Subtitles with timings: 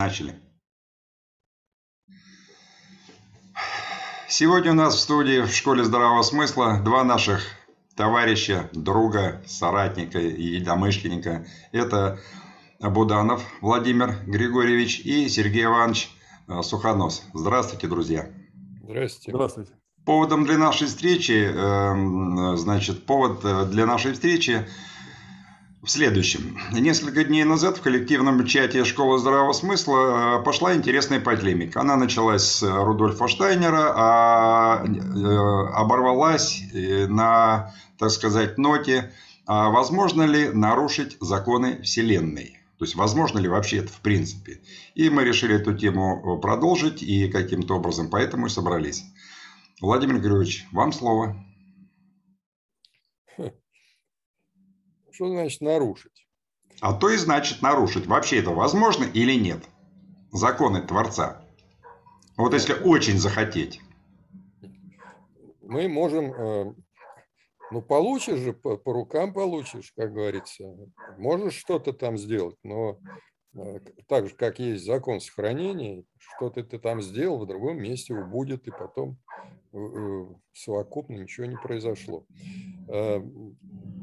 [0.00, 0.34] Начали.
[4.30, 7.42] Сегодня у нас в студии в школе здравого смысла два наших
[7.96, 11.44] товарища, друга, соратника и единомышленника.
[11.72, 12.18] Это
[12.80, 16.10] Буданов Владимир Григорьевич и Сергей Иванович
[16.48, 17.22] э, Сухонос.
[17.34, 18.30] Здравствуйте, друзья.
[18.82, 19.32] Здравствуйте.
[19.32, 19.72] Здравствуйте.
[20.06, 24.66] Поводом для нашей встречи, эм, значит, повод э, для нашей встречи
[25.82, 26.58] в следующем.
[26.72, 31.80] Несколько дней назад в коллективном чате «Школа здравого смысла» э, пошла интересная полемика.
[31.80, 39.12] Она началась с Рудольфа Штайнера, а э, оборвалась э, на, так сказать, ноте
[39.46, 44.60] а «Возможно ли нарушить законы Вселенной?» То есть, возможно ли вообще это в принципе?
[44.94, 49.04] И мы решили эту тему продолжить и каким-то образом поэтому и собрались.
[49.80, 51.36] Владимир Григорьевич, вам слово.
[55.20, 56.26] Что значит нарушить?
[56.80, 58.06] А то и значит нарушить.
[58.06, 59.62] Вообще это возможно или нет?
[60.32, 61.44] Законы Творца.
[62.38, 63.82] Вот если очень захотеть.
[65.60, 66.32] Мы можем...
[66.32, 66.74] Э,
[67.70, 70.74] ну, получишь же, по, по рукам получишь, как говорится.
[71.18, 72.98] Можешь что-то там сделать, но
[73.54, 78.66] э, так же, как есть закон сохранения, что-то ты там сделал, в другом месте убудет,
[78.66, 79.18] и потом
[79.74, 82.24] э, совокупно ничего не произошло.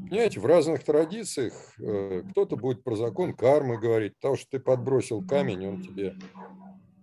[0.08, 5.26] Понимаете, в разных традициях э, кто-то будет про закон кармы говорить, потому что ты подбросил
[5.26, 6.14] камень, он тебе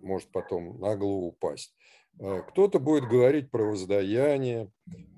[0.00, 1.74] может потом на голову упасть.
[2.18, 4.72] Э, кто-то будет говорить про воздаяние.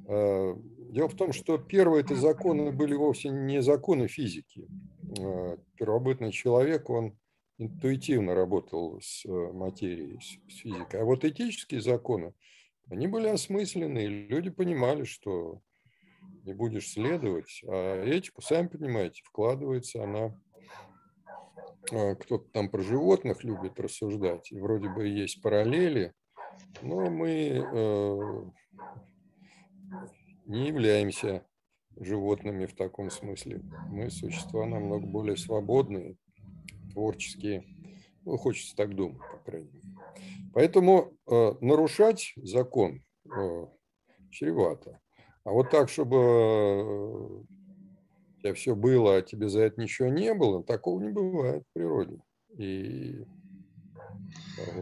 [0.07, 0.55] Э,
[0.91, 4.69] дело в том, что первые это законы были вовсе не законы физики.
[5.77, 7.17] Первобытный человек, он
[7.57, 11.01] интуитивно работал с материей, с физикой.
[11.01, 12.35] А вот этические законы,
[12.91, 15.63] они были осмыслены, и люди понимали, что
[16.49, 17.63] не будешь следовать.
[17.69, 20.35] А этику, сами понимаете, вкладывается она
[21.93, 26.15] а, кто-то там про животных любит рассуждать, и вроде бы есть параллели,
[26.83, 28.43] но мы э,
[30.47, 31.47] не являемся
[31.97, 33.63] животными в таком смысле.
[33.91, 36.17] Мы существа намного более свободные,
[36.93, 37.65] творческие.
[38.25, 39.89] Ну, хочется так думать, по крайней мере.
[40.55, 43.67] Поэтому э, нарушать закон э,
[44.31, 45.01] чревато.
[45.49, 47.47] А вот так, чтобы у
[48.39, 52.19] тебя все было, а тебе за это ничего не было, такого не бывает в природе.
[52.59, 53.25] И...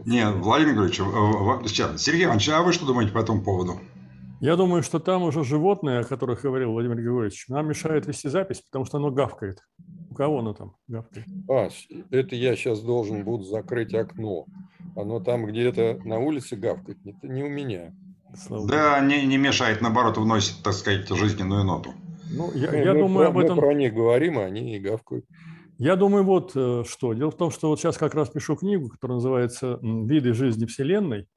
[0.05, 3.79] Не, Владимир Григорьевич, сейчас, Сергей Иванович, а вы что думаете по этому поводу?
[4.41, 8.61] Я думаю, что там уже животное, о которых говорил Владимир Григорьевич, нам мешает вести запись,
[8.61, 9.61] потому что оно гавкает.
[10.11, 11.25] У кого оно там гавкает?
[11.49, 11.69] А,
[12.11, 14.45] это я сейчас должен буду закрыть окно.
[14.97, 17.93] Оно там где-то на улице гавкает, это не у меня.
[18.67, 21.93] Да, не, не мешает, наоборот, вносит, так сказать, жизненную ноту.
[22.31, 23.55] Ну, я, я мы, думаю, об этом...
[23.55, 25.25] Мы про них говорим, а они и гавкают.
[25.77, 27.13] Я думаю, вот э, что.
[27.13, 31.27] Дело в том, что вот сейчас как раз пишу книгу, которая называется «Виды жизни Вселенной»,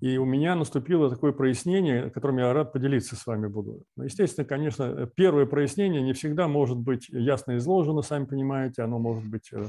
[0.00, 3.82] и у меня наступило такое прояснение, которым я рад поделиться с вами буду.
[3.96, 9.28] Ну, естественно, конечно, первое прояснение не всегда может быть ясно изложено, сами понимаете, оно может
[9.28, 9.66] быть э,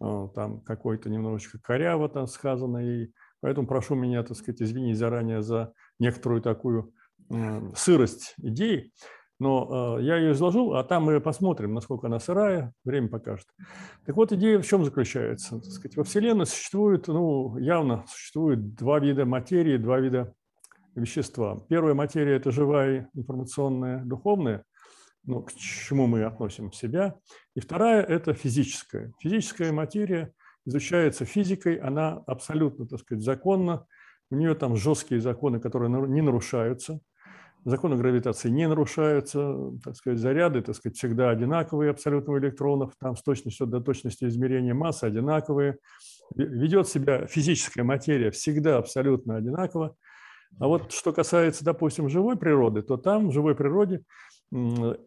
[0.00, 3.08] э, там какое-то немножечко коряво там сказано, и
[3.40, 6.92] поэтому прошу меня, так сказать, извинить заранее за некоторую такую
[7.76, 8.92] сырость идеи,
[9.40, 13.46] но э, я ее изложил, а там мы посмотрим, насколько она сырая, время покажет.
[14.04, 15.60] Так вот, идея в чем заключается?
[15.60, 20.34] Так сказать, во Вселенной существует, ну, явно существует два вида материи, два вида
[20.94, 21.58] вещества.
[21.68, 24.64] Первая материя– это живая, информационная, духовная,
[25.24, 27.16] ну, к чему мы относим себя.
[27.54, 29.12] И вторая– это физическая.
[29.20, 30.34] Физическая материя
[30.66, 33.86] изучается физикой, она абсолютно, так сказать, законна,
[34.30, 37.00] у нее там жесткие законы, которые не нарушаются.
[37.64, 39.54] Законы гравитации не нарушаются,
[39.84, 44.24] так сказать, заряды, так сказать, всегда одинаковые абсолютно у электронов, там с точностью до точности
[44.24, 45.76] измерения массы одинаковые.
[46.34, 49.94] Ведет себя физическая материя всегда абсолютно одинаково.
[50.58, 54.02] А вот что касается, допустим, живой природы, то там в живой природе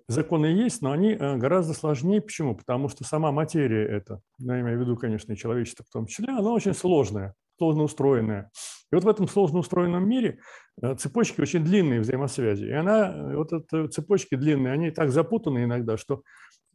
[0.08, 2.22] законы есть, но они э, гораздо сложнее.
[2.22, 2.56] Почему?
[2.56, 6.30] Потому что сама материя это, я имею в виду, конечно, и человечество в том числе,
[6.30, 8.52] она очень сложная, сложно устроенная.
[8.92, 10.40] И вот в этом сложно устроенном мире
[10.82, 12.66] э, цепочки очень длинные взаимосвязи.
[12.66, 16.22] И она, э, вот эти цепочки длинные, они так запутаны иногда, что,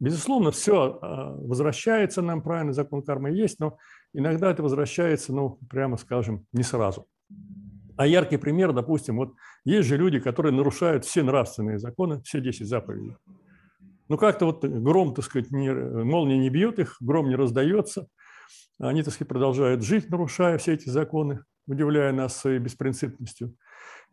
[0.00, 3.78] безусловно, все э, возвращается нам, правильно, закон кармы есть, но
[4.12, 7.06] иногда это возвращается, ну, прямо скажем, не сразу.
[7.96, 9.34] А яркий пример, допустим, вот
[9.64, 13.16] есть же люди, которые нарушают все нравственные законы, все 10 заповедей.
[14.08, 18.08] Ну, как-то вот гром, так сказать, не, молния не бьет их, гром не раздается,
[18.78, 23.54] они, так сказать, продолжают жить, нарушая все эти законы удивляя нас своей беспринципностью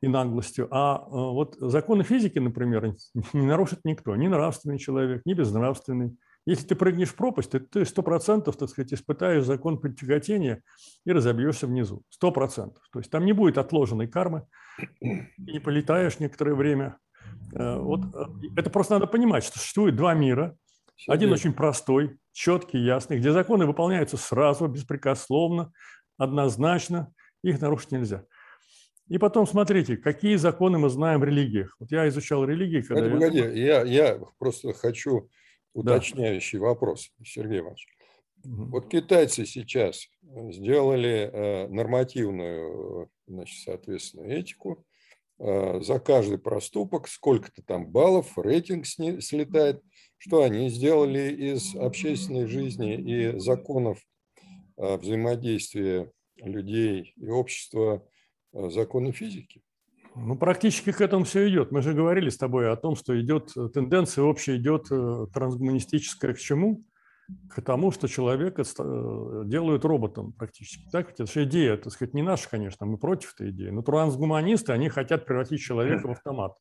[0.02, 0.68] и наглостью.
[0.72, 2.96] А э, вот законы физики, например,
[3.34, 7.86] не нарушит никто, ни нравственный человек, ни безнравственный, Если ты прыгнешь в пропасть, то ты
[7.86, 10.62] сто процентов, так сказать, испытаешь закон тяготения
[11.06, 12.04] и разобьешься внизу.
[12.10, 12.84] Сто процентов.
[12.92, 14.46] То есть там не будет отложенной кармы,
[15.00, 16.98] и не полетаешь некоторое время.
[17.54, 20.58] Э, вот э, это просто надо понимать, что существует два мира.
[21.08, 25.72] Один очень простой, четкий, ясный, где законы выполняются сразу, беспрекословно,
[26.18, 27.14] однозначно,
[27.44, 28.26] их нарушить нельзя.
[29.08, 31.76] И потом смотрите, какие законы мы знаем в религиях.
[31.80, 33.10] Вот я изучал религии, когда...
[33.10, 33.52] Погоди, я...
[33.52, 35.30] я, я просто хочу
[35.74, 36.66] уточняющий да.
[36.66, 37.88] вопрос, Сергей Иванович.
[38.46, 38.64] Угу.
[38.66, 44.84] Вот китайцы сейчас сделали э, нормативную, значит, соответственно, этику.
[45.38, 49.82] Э, за каждый проступок сколько-то там баллов, рейтинг слетает.
[50.26, 54.00] Что они сделали из общественной жизни и законов
[54.76, 58.04] э, взаимодействия людей и общества
[58.52, 59.62] законы физики?
[60.16, 61.72] Ну, практически к этому все идет.
[61.72, 66.34] Мы же говорили с тобой о том, что идет э, тенденция общая, идет э, трансгуманистическая
[66.34, 66.84] к чему?
[67.48, 70.90] К тому, что человека э, делают роботом практически.
[70.92, 73.70] Так ведь это же идея, так сказать, не наша, конечно, мы против этой идеи.
[73.70, 76.58] Но трансгуманисты, они хотят превратить человека в автомат,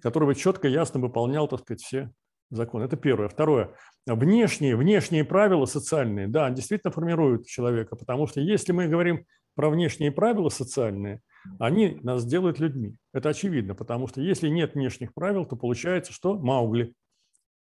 [0.00, 2.12] который бы четко, ясно выполнял, так сказать, все
[2.56, 2.84] законы.
[2.84, 3.28] Это первое.
[3.28, 3.70] Второе.
[4.06, 9.24] Внешние, внешние правила социальные, да, действительно формируют человека, потому что если мы говорим
[9.54, 11.20] про внешние правила социальные–
[11.58, 12.96] они нас делают людьми.
[13.12, 16.94] Это очевидно, потому что если нет внешних правил, то получается, что Маугли.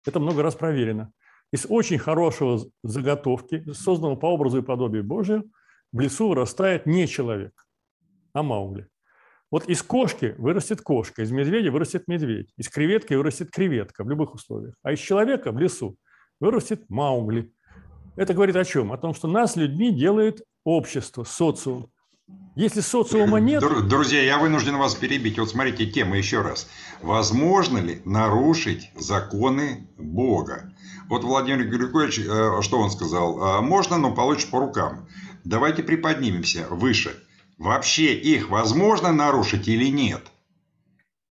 [0.07, 1.13] Это много раз проверено.
[1.53, 5.51] Из очень хорошего заготовки, созданного по образу и подобию Божию,
[5.93, 7.67] в лесу вырастает не человек,
[8.33, 8.89] а Маугли.
[9.51, 14.35] Вот из кошки вырастет кошка, из медведя вырастет медведь, из креветки вырастет креветка в любых
[14.35, 15.97] условиях, а из человека в лесу
[16.39, 17.53] вырастет Маугли.
[18.17, 18.93] Это говорит о чем?
[18.93, 21.91] О том, что нас людьми делает общество, социум.
[22.55, 23.63] Если социума нет...
[23.89, 25.39] Друзья, я вынужден вас перебить.
[25.39, 26.69] Вот смотрите, тема еще раз.
[27.01, 30.73] Возможно ли нарушить законы Бога?
[31.09, 33.43] Вот Владимир Григорьевич, э, что он сказал?
[33.43, 35.09] «А, можно, но получишь по рукам.
[35.45, 37.17] Давайте приподнимемся выше.
[37.61, 40.23] Вообще их возможно нарушить или нет?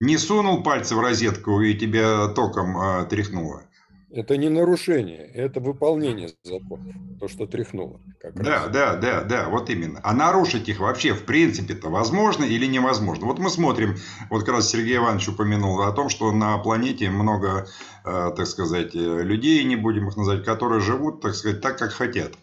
[0.01, 3.63] Не сунул пальцы в розетку и тебя током э, тряхнуло?
[4.11, 8.01] Это не нарушение, это выполнение законов, то, что тряхнуло.
[8.21, 8.71] да, раз.
[8.71, 10.01] да, да, да, вот именно.
[10.03, 13.25] А нарушить их вообще в принципе-то возможно или невозможно?
[13.25, 13.95] Вот мы смотрим,
[14.29, 17.67] вот как раз Сергей Иванович упомянул о том, что на планете много,
[18.03, 22.33] э, так сказать, людей, не будем их называть, которые живут, так сказать, так, как хотят.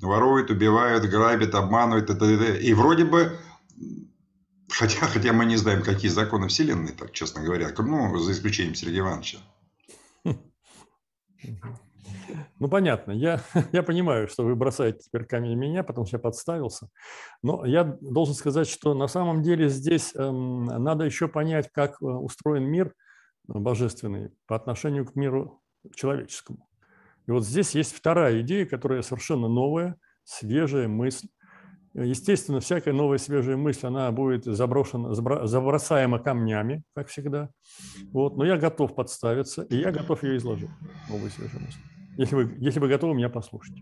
[0.00, 3.38] Воруют, убивают, грабят, обманывают, и, и, и вроде бы
[4.76, 9.02] Хотя, хотя мы не знаем, какие законы Вселенной, так честно говоря, ну, за исключением Сергея
[9.02, 9.38] Ивановича.
[12.58, 13.12] Ну, понятно.
[13.12, 13.40] Я,
[13.72, 16.88] я понимаю, что вы бросаете теперь камень меня, потому что я подставился.
[17.42, 22.06] Но я должен сказать, что на самом деле здесь эм, надо еще понять, как э,
[22.06, 25.60] устроен мир э, божественный по отношению к миру
[25.94, 26.66] человеческому.
[27.26, 31.28] И вот здесь есть вторая идея, которая совершенно новая, свежая мысль.
[31.94, 37.50] Естественно, всякая новая свежая мысль, она будет заброшена, забросаема камнями, как всегда.
[38.12, 38.36] Вот.
[38.36, 40.70] Но я готов подставиться, и я готов ее изложить,
[41.08, 41.78] новую свежую мысль.
[42.16, 43.76] Если вы, если вы готовы меня послушать.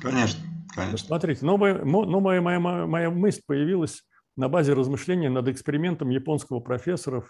[0.00, 0.42] Конечно,
[0.74, 1.06] конечно.
[1.06, 4.04] Смотрите, новая, новая моя, моя мысль появилась
[4.36, 7.22] на базе размышления над экспериментом японского профессора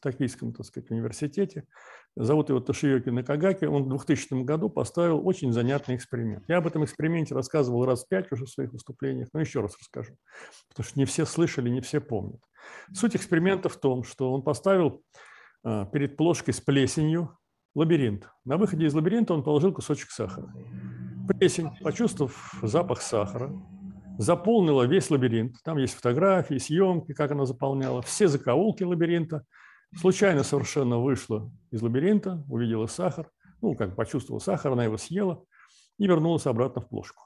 [0.00, 1.66] Токийском, так сказать, университете.
[2.16, 3.64] Зовут его Тошиёки Накагаки.
[3.64, 6.44] Он в 2000 году поставил очень занятный эксперимент.
[6.48, 10.16] Я об этом эксперименте рассказывал раз пять уже в своих выступлениях, но еще раз расскажу,
[10.68, 12.40] потому что не все слышали, не все помнят.
[12.92, 15.02] Суть эксперимента в том, что он поставил
[15.62, 17.36] а, перед плошкой с плесенью
[17.74, 18.28] лабиринт.
[18.44, 20.52] На выходе из лабиринта он положил кусочек сахара.
[21.28, 23.52] Плесень, почувствовав запах сахара,
[24.18, 25.56] заполнила весь лабиринт.
[25.64, 29.44] Там есть фотографии, съемки, как она заполняла, все закоулки лабиринта.
[29.94, 33.30] Случайно совершенно вышла из лабиринта, увидела сахар,
[33.62, 35.44] ну, как почувствовала сахар, она его съела
[35.98, 37.22] и вернулась обратно в плошку.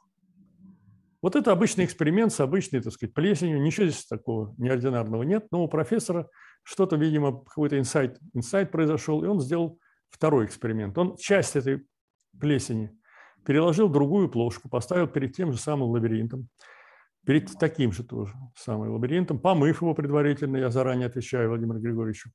[1.22, 3.60] Вот это обычный эксперимент с обычной, так сказать, плесенью.
[3.60, 5.48] Ничего здесь такого неординарного нет.
[5.50, 6.28] Но у профессора
[6.62, 10.96] что-то, видимо, какой-то инсайт, инсайт произошел, и он сделал второй эксперимент.
[10.96, 11.86] Он часть этой
[12.38, 12.96] плесени
[13.44, 16.48] переложил в другую плошку, поставил перед тем же самым лабиринтом
[17.26, 22.30] перед таким же тоже самым лабиринтом, помыв его предварительно, я заранее отвечаю Владимиру Григорьевичу,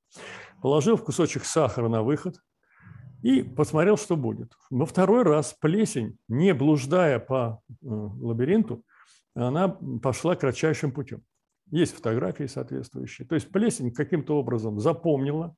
[0.62, 2.36] положил в кусочек сахара на выход
[3.22, 4.54] и посмотрел, что будет.
[4.70, 8.84] Во второй раз плесень, не блуждая по э, лабиринту,
[9.34, 9.70] она
[10.01, 11.24] пошла кратчайшим путем.
[11.72, 13.27] Есть фотографии соответствующие.
[13.27, 15.56] То есть плесень каким-то образом запомнила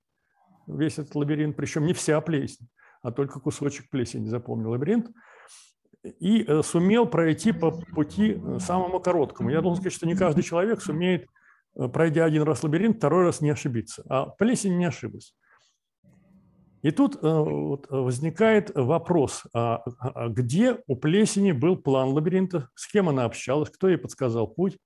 [0.65, 2.69] весь этот лабиринт, причем не вся плесень,
[3.01, 5.09] а только кусочек плесени запомнил лабиринт–
[6.19, 9.49] и э, сумел пройти по пути э, самому короткому.
[9.49, 11.27] Я должен сказать, что не каждый человек сумеет,
[11.75, 14.03] э, пройдя один раз лабиринт, второй раз не ошибиться.
[14.09, 15.33] А плесень не ошиблась.
[16.83, 22.87] И тут вот, возникает вопрос, а, а, а где у Плесени был план лабиринта, с
[22.89, 24.77] кем она общалась, кто ей подсказал путь.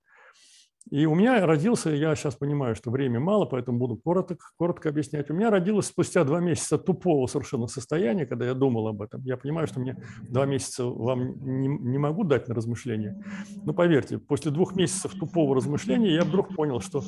[0.92, 5.30] И у меня родился, я сейчас понимаю, что времени мало, поэтому буду коротко, коротко объяснять.
[5.30, 9.22] У меня родилось спустя два месяца тупого совершенно состояния, когда я думал об этом.
[9.24, 13.24] Я понимаю, что мне два месяца вам не, не могу дать на размышление.
[13.64, 17.02] Но поверьте, после двух месяцев тупого размышления я вдруг понял, что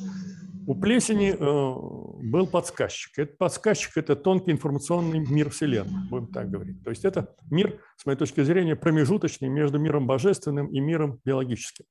[0.67, 3.19] у плесени э, был подсказчик.
[3.19, 6.83] Этот подсказчик– это тонкий информационный мир Вселенной, будем так говорить.
[6.83, 11.85] То есть это мир, с моей точки зрения, промежуточный между миром божественным и миром биологическим.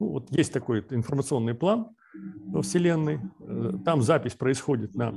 [0.00, 1.94] Ну, вот есть такой информационный план
[2.46, 3.20] во Вселенной.
[3.40, 5.14] Э, там запись происходит на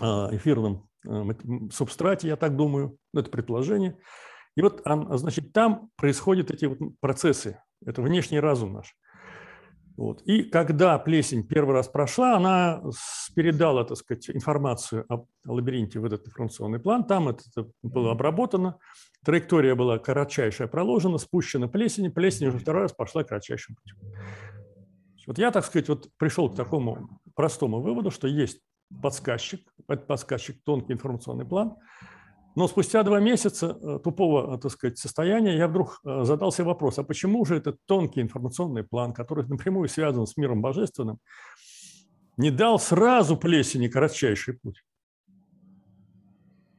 [0.00, 1.24] а, эфирном э,
[1.70, 2.96] субстрате, я так думаю.
[3.12, 3.98] Ну, это предположение.
[4.56, 7.62] И вот, значит, там происходят эти вот процессы.
[7.86, 8.96] Это внешний разум наш.
[9.96, 10.22] Вот.
[10.22, 12.82] И когда плесень первый раз прошла, она
[13.36, 17.04] передала, так сказать, информацию о лабиринте в этот информационный план.
[17.04, 17.42] Там это
[17.82, 18.78] было обработано,
[19.24, 23.96] траектория была кратчайшая проложена, спущена плесень, плесень уже второй раз пошла кратчайшим путем.
[25.26, 28.60] Вот я, так сказать, вот пришел к такому простому выводу, что есть
[29.02, 31.76] подсказчик, подсказчик тонкий информационный план,
[32.56, 37.04] но спустя два месяца э, тупого, так сказать, состояния я вдруг э, задался вопрос, а
[37.04, 41.20] почему же этот тонкий информационный план, который напрямую связан с миром божественным,
[42.36, 44.82] не дал сразу плесени кратчайший путь?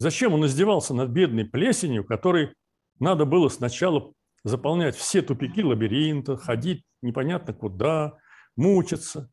[0.01, 2.55] Зачем он издевался над бедной плесенью, которой
[2.97, 8.17] надо было сначала заполнять все тупики лабиринта, ходить непонятно куда,
[8.55, 9.29] мучиться.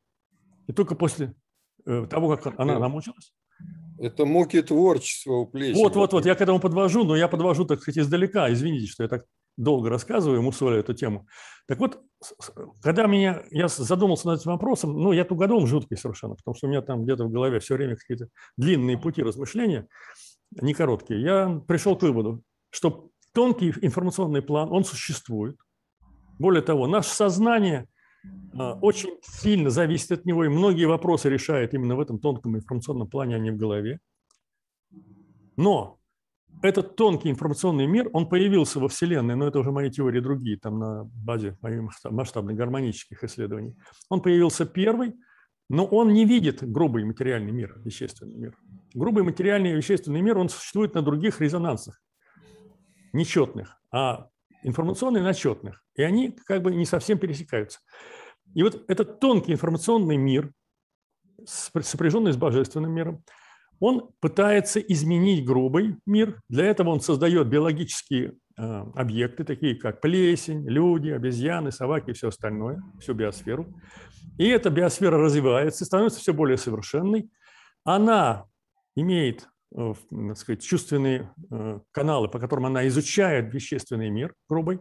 [0.66, 1.34] И только после
[1.86, 3.32] э, того, как она намучилась,
[3.98, 5.82] это муки творчества у Плесени.
[5.82, 8.52] Вот, вот, вот, я к этому подвожу, но я подвожу, так сказать, издалека.
[8.52, 9.24] Извините, что я так
[9.56, 11.26] долго рассказываю, мусолю эту тему.
[11.66, 11.98] Так вот,
[12.82, 16.70] когда меня, я задумался над этим вопросом, ну, я тугодум жуткий совершенно, потому что у
[16.70, 19.88] меня там где-то в голове все время какие-то длинные пути размышления,
[20.52, 21.20] не короткие.
[21.22, 25.56] Я пришел к выводу, что тонкий информационный план, он существует.
[26.38, 27.86] Более того, наше сознание–
[28.54, 33.08] а, очень сильно зависит от него, и многие вопросы решает именно в этом тонком информационном
[33.08, 34.00] плане, а не в голове.
[35.56, 35.98] Но
[36.62, 40.78] этот тонкий информационный мир, он появился во Вселенной, но это уже мои теории другие, там
[40.78, 43.76] на базе моих масштабных гармонических исследований.
[44.08, 45.14] Он появился первый,
[45.68, 48.58] но он не видит грубый материальный мир, вещественный мир.
[48.94, 52.00] Грубый материальный и вещественный мир, он существует на других резонансах,
[53.12, 54.28] нечетных, а
[54.62, 55.84] информационный на четных.
[55.94, 57.80] И они как бы не совсем пересекаются.
[58.54, 60.52] И вот этот тонкий информационный мир,
[61.44, 63.24] сопряженный с божественным миром,
[63.80, 66.40] он пытается изменить грубый мир.
[66.48, 68.62] Для этого он создает биологические э,
[68.94, 73.68] объекты, такие как плесень, люди, обезьяны, собаки и все остальное, всю биосферу.
[74.36, 77.30] И эта биосфера развивается, становится все более совершенной.
[77.84, 78.47] Она
[79.00, 84.80] имеет э, так сказать, чувственные э, каналы, по которым она изучает вещественный мир грубый.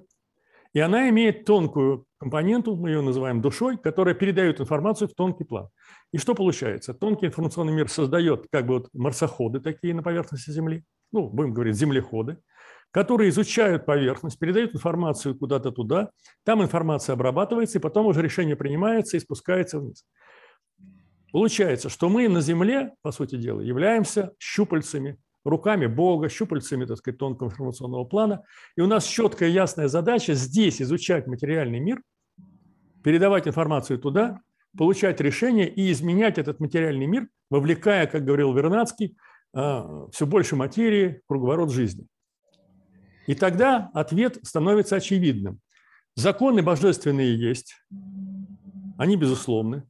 [0.74, 5.70] И она имеет тонкую компоненту, мы ее называем душой, которая передает информацию в тонкий план.
[6.12, 6.94] И что получается?
[6.94, 11.76] Тонкий информационный мир создает как бы вот марсоходы такие на поверхности Земли, ну, будем говорить,
[11.76, 12.38] землеходы,
[12.92, 16.12] которые изучают поверхность, передают информацию куда-то туда,
[16.44, 20.06] там информация обрабатывается, и потом уже решение принимается и спускается вниз.
[21.32, 25.18] Получается, что мы на Земле, по сути дела, являемся щупальцами
[25.48, 28.44] руками Бога, щупальцами, так сказать, тонкого информационного плана.
[28.76, 32.02] И у нас четкая, ясная задача здесь изучать материальный мир,
[33.04, 34.42] передавать информацию туда,
[34.78, 39.18] получать решения и изменять этот материальный мир, вовлекая, как говорил Вернадский,
[39.54, 42.08] а, все больше материи в круговорот жизни.
[43.26, 45.60] И тогда ответ становится очевидным.
[46.16, 47.76] Законы божественные есть,
[48.98, 49.84] они безусловны,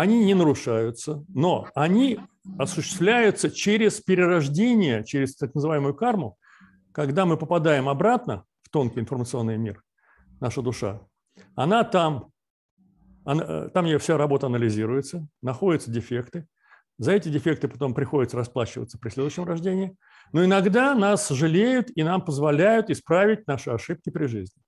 [0.00, 2.20] они не нарушаются, но они
[2.56, 6.38] осуществляются через перерождение, через так называемую карму,
[6.92, 9.82] когда мы попадаем обратно в тонкий информационный мир,
[10.38, 11.00] наша душа,
[11.56, 12.30] она там,
[13.24, 16.46] она, э, там ее вся работа анализируется, находятся дефекты,
[16.98, 19.96] за эти дефекты потом приходится расплачиваться при следующем рождении.
[20.32, 24.60] Но иногда нас жалеют и нам позволяют исправить наши ошибки при жизни.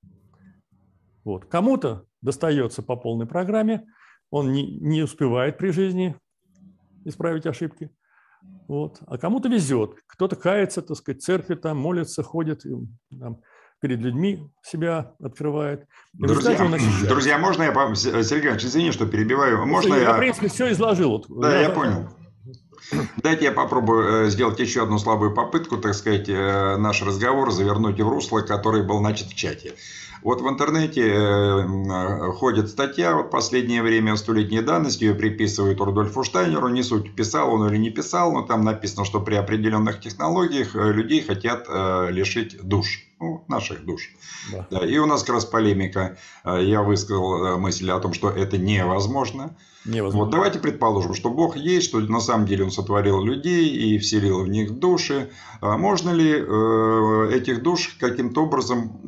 [1.25, 1.45] Вот.
[1.47, 3.85] Кому-то достается по полной программе,
[4.31, 6.17] он не, не успевает при жизни
[7.05, 7.91] исправить ошибки.
[8.69, 9.01] Вот.
[9.07, 12.63] А кому-то везет, кто-то кается, так сказать, церкви там, молится, ходит,
[13.19, 13.41] там,
[13.81, 15.87] перед людьми себя открывает.
[16.13, 16.57] друзья,
[17.09, 19.67] друзья, можно я, Сергей Иванович, извини, что перебиваю.
[19.67, 21.11] Можно я, я, в принципе, все изложил.
[21.11, 21.27] Вот.
[21.29, 22.09] Да, я, я понял.
[23.17, 28.01] Дайте я попробую э, сделать еще одну слабую попытку, так сказать, э, наш разговор завернуть
[28.01, 29.75] в русло, который был начат в чате.
[30.23, 36.69] Вот в интернете э, ходит статья вот последнее время столетней давности, ее приписывают Рудольфу Штайнеру,
[36.69, 41.23] не суть, писал он или не писал, но там написано, что при определенных технологиях людей
[41.23, 44.11] хотят лишить душ ну, наших душ.
[44.51, 44.67] Да.
[44.71, 46.17] Да, и у нас как раз полемика.
[46.43, 49.57] Э, я высказал э, мысль о том, что это невозможно.
[49.85, 50.21] невозможно.
[50.21, 54.43] Вот давайте предположим, что Бог есть, что на самом деле Он сотворил людей и вселил
[54.43, 55.31] в них души.
[55.61, 59.01] А можно ли э, этих душ каким-то образом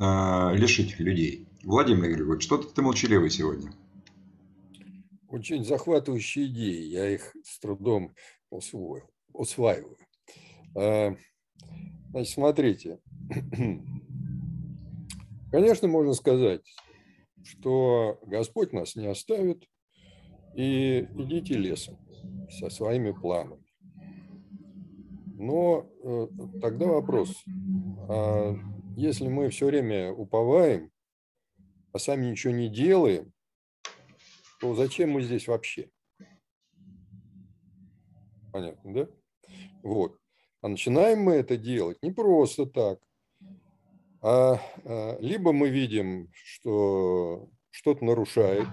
[0.54, 1.48] лишить людей?
[1.64, 3.72] Владимир Григорьевич, что-то ты молчаливый сегодня.
[5.28, 6.82] Очень захватывающие идеи.
[6.82, 8.12] Я их с трудом
[8.50, 9.96] усваиваю.
[12.12, 13.00] Значит, смотрите.
[15.50, 16.62] Конечно, можно сказать,
[17.42, 19.66] что Господь нас не оставит,
[20.54, 21.98] и идите лесом
[22.50, 23.64] со своими планами.
[25.38, 26.28] Но э,
[26.60, 27.42] тогда вопрос,
[28.08, 28.54] а
[28.94, 30.90] если мы все время уповаем,
[31.92, 33.32] а сами ничего не делаем,
[34.60, 35.90] то зачем мы здесь вообще?
[38.52, 39.08] Понятно, да?
[39.82, 40.21] Вот.
[40.62, 43.00] А начинаем мы это делать не просто так,
[44.20, 48.68] а, а либо мы видим, что что-то нарушает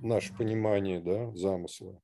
[0.00, 2.00] наше понимание да, замысла,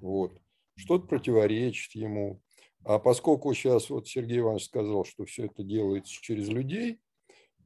[0.00, 0.36] вот,
[0.74, 2.40] что-то противоречит ему.
[2.82, 6.98] А поскольку сейчас вот Сергей Иванович сказал, что все это делается через людей,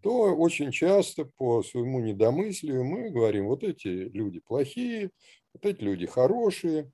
[0.02, 5.12] то очень часто по своему недомыслию мы говорим, вот эти люди плохие,
[5.54, 6.92] вот эти люди хорошие,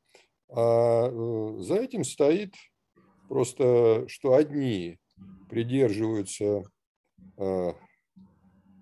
[0.49, 2.55] а э, за этим стоит
[3.29, 4.99] просто, что одни
[5.49, 6.65] придерживаются
[7.39, 7.73] Э,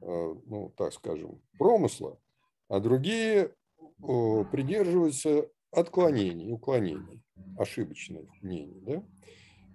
[0.00, 2.18] э, ну, так скажем, промысла,
[2.68, 3.54] а другие
[3.98, 7.22] придерживаются отклонений, уклонений,
[7.58, 8.80] ошибочных мнений.
[8.82, 9.04] Да?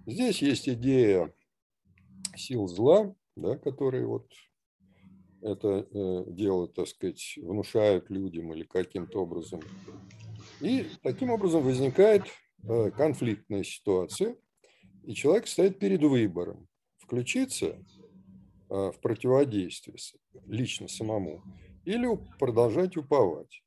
[0.06, 1.34] Здесь есть идея
[2.36, 4.30] сил зла, да, которые вот
[5.42, 9.60] это э, дело, так сказать, внушают людям или каким-то образом.
[10.60, 12.24] И таким образом возникает
[12.96, 14.36] конфликтная ситуация,
[15.04, 16.66] и человек стоит перед выбором–
[16.98, 17.76] включиться
[18.70, 19.96] Э, в противодействии
[20.46, 21.42] лично самому,
[21.84, 22.06] или
[22.38, 23.64] продолжать уповать.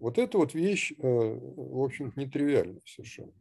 [0.00, 3.32] Вот эта вот вещь, э, в общем нетривиальная совершенно.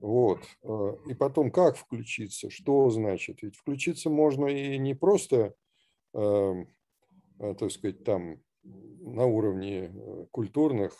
[0.00, 0.40] Вот.
[0.62, 3.42] Э, и потом, как включиться, что значит?
[3.42, 5.54] Ведь включиться можно и не просто,
[6.12, 9.92] так сказать, там на уровне
[10.32, 10.92] культурных,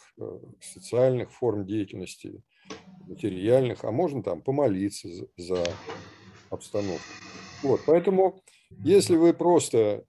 [0.61, 2.43] социальных форм деятельности,
[3.07, 5.65] материальных, а можно там помолиться за
[6.51, 7.03] обстановку.
[7.63, 8.41] Вот, поэтому,
[8.85, 10.05] если вы просто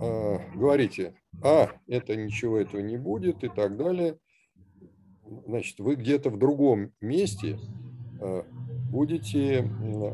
[0.00, 4.18] э, говорите, а, это ничего этого не будет и так далее,
[5.46, 7.58] значит, вы где-то в другом месте
[8.20, 8.42] э,
[8.90, 9.70] будете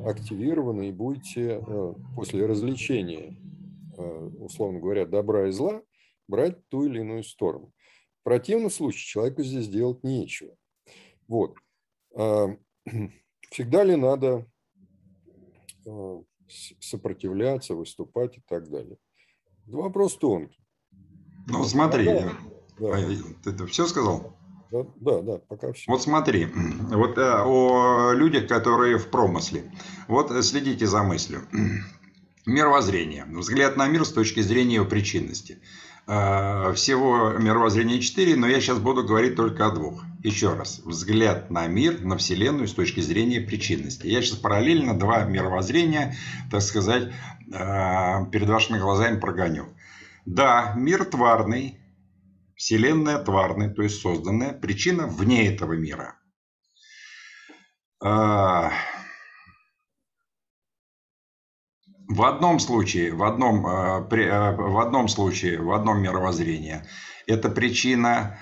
[0.07, 3.37] активированы и будете э, после развлечения,
[3.97, 5.83] э, условно говоря, добра и зла,
[6.29, 7.73] брать ту или иную сторону.
[8.21, 10.55] В противном случае человеку здесь делать нечего.
[11.31, 11.55] Вот.
[13.51, 14.47] Всегда ли надо
[16.81, 18.99] сопротивляться, выступать и так далее.
[19.67, 20.61] Вопрос тонкий.
[21.47, 22.33] Ну, смотри, да,
[22.79, 22.97] да.
[23.45, 24.37] ты, ты все сказал?
[24.73, 25.91] Да, да, да, пока все.
[25.91, 26.47] Вот смотри,
[26.91, 29.73] вот э, о людях, которые в промысле.
[30.09, 31.43] Вот следите за мыслью.
[32.47, 33.25] Мировоззрение.
[33.27, 35.59] Взгляд на мир с точки зрения его причинности.
[36.07, 40.03] Э, всего мировоззрения четыре, но я сейчас буду говорить только о двух.
[40.23, 44.07] Еще раз, взгляд на мир, на Вселенную с точки зрения причинности.
[44.07, 46.15] Я сейчас параллельно два мировоззрения,
[46.51, 49.75] так сказать, э, перед вашими глазами прогоню.
[50.27, 51.81] Да, мир тварный,
[52.55, 56.17] Вселенная тварная, то есть созданная, причина вне этого мира.
[58.05, 58.69] Э,
[62.09, 66.83] в одном случае, в одном, э, в одном случае, в одном мировоззрении,
[67.27, 68.39] эта причина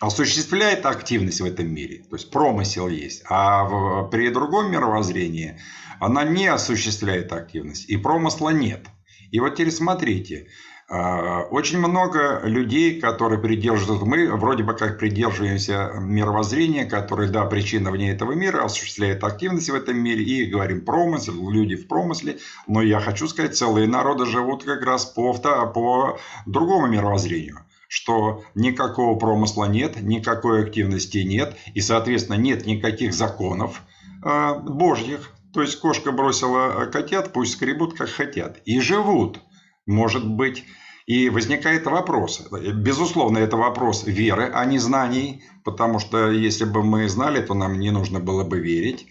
[0.00, 5.58] осуществляет активность в этом мире, то есть промысел есть, а в, при другом мировоззрении
[6.00, 8.86] она не осуществляет активность, и промысла нет.
[9.30, 10.48] И вот теперь смотрите,
[10.88, 17.90] а, очень много людей, которые придерживаются, мы вроде бы как придерживаемся мировоззрения, которое, да, причина
[17.90, 22.82] вне этого мира, осуществляет активность в этом мире, и говорим промысел, люди в промысле, но
[22.82, 27.65] я хочу сказать, целые народы живут как раз по, по другому мировоззрению
[27.96, 33.80] что никакого промысла нет, никакой активности нет, и, соответственно, нет никаких законов
[34.22, 35.32] э, божьих.
[35.54, 38.58] То есть кошка бросила котят, пусть скребут как хотят.
[38.66, 39.40] И живут
[39.86, 40.64] может быть,
[41.06, 47.08] И возникает вопрос, безусловно, это вопрос веры, а не знаний, потому что если бы мы
[47.08, 49.06] знали, то нам не нужно было бы верить.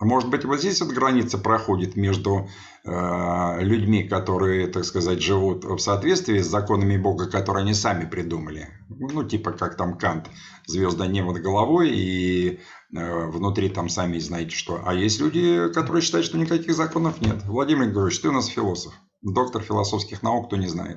[0.00, 2.48] А, может быть, вот здесь вот граница проходит между
[2.84, 8.68] э, людьми, которые, так сказать, живут в соответствии с законами Бога, которые они сами придумали.
[8.88, 10.30] Ну, типа как там Кант,
[10.66, 12.60] звезда не над головой, и
[12.96, 14.80] э, внутри там сами знаете что.
[14.86, 17.42] А есть люди, которые считают, что никаких законов нет.
[17.44, 20.96] Владимир Григорьевич, ты у нас философ, доктор философских наук, кто не знает.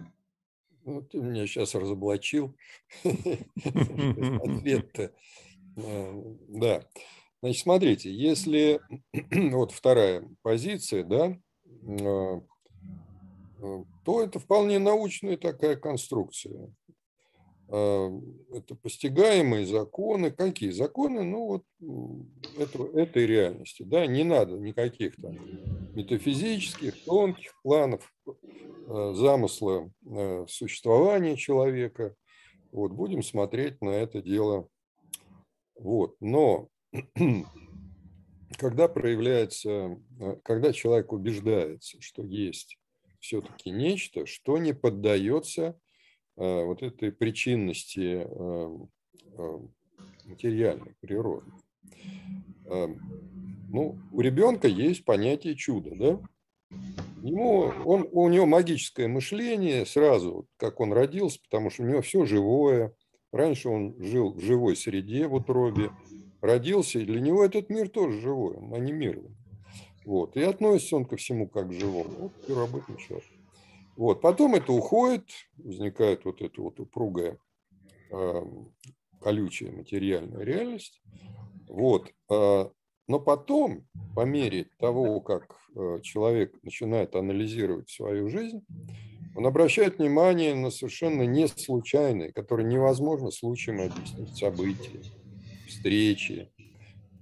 [0.85, 2.55] Ну, ты меня сейчас разоблачил.
[3.03, 5.11] Ответ-то.
[5.75, 6.83] Э, да.
[7.43, 8.79] Значит, смотрите, если
[9.51, 11.37] вот вторая позиция, да,
[11.85, 12.41] а,
[13.61, 16.73] а, то это вполне научная такая конструкция.
[17.67, 18.17] А,
[18.49, 20.31] это постигаемые законы.
[20.31, 21.23] Какие законы?
[21.23, 21.63] Ну, вот
[22.57, 23.83] это, этой реальности.
[23.83, 24.07] Да?
[24.07, 25.37] Не надо никаких там
[25.95, 28.09] метафизических, тонких планов
[28.87, 29.91] замысла
[30.47, 32.15] существования человека.
[32.71, 34.69] Вот, будем смотреть на это дело.
[35.75, 36.15] Вот.
[36.21, 36.69] Но
[38.57, 42.77] когда проявляется, э, когда человек убеждается, что есть
[43.19, 45.79] все-таки нечто, что не поддается
[46.37, 48.77] э, вот этой причинности э,
[50.25, 51.51] материальной природы.
[52.65, 56.19] Ну, у ребенка есть понятие чуда, да?
[57.23, 62.25] Ему, он, у него магическое мышление сразу, как он родился, потому что у него все
[62.25, 62.93] живое.
[63.31, 65.89] Раньше он жил в живой среде в утробе,
[66.43, 69.31] родился, и для него этот мир тоже живой, а не мирный.
[70.05, 70.35] Вот.
[70.35, 72.09] И относится он ко всему как к живому.
[72.19, 73.25] Вот первобытный человек.
[73.95, 74.21] Вот.
[74.21, 77.37] Потом это уходит, возникает вот эта вот упругая
[78.11, 78.41] э,
[79.21, 81.01] колючая материальная реальность.
[81.69, 82.11] Вот.
[82.29, 82.69] Э,
[83.07, 88.65] но потом, по мере того, как э, человек начинает анализировать свою жизнь,
[89.35, 94.99] он обращает внимание на совершенно не случайные, которые невозможно случаем объяснить события
[95.83, 96.49] встречи.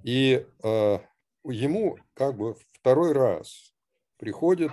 [0.03, 0.99] И э,
[1.45, 3.73] ему как бы второй раз
[4.17, 4.71] приходит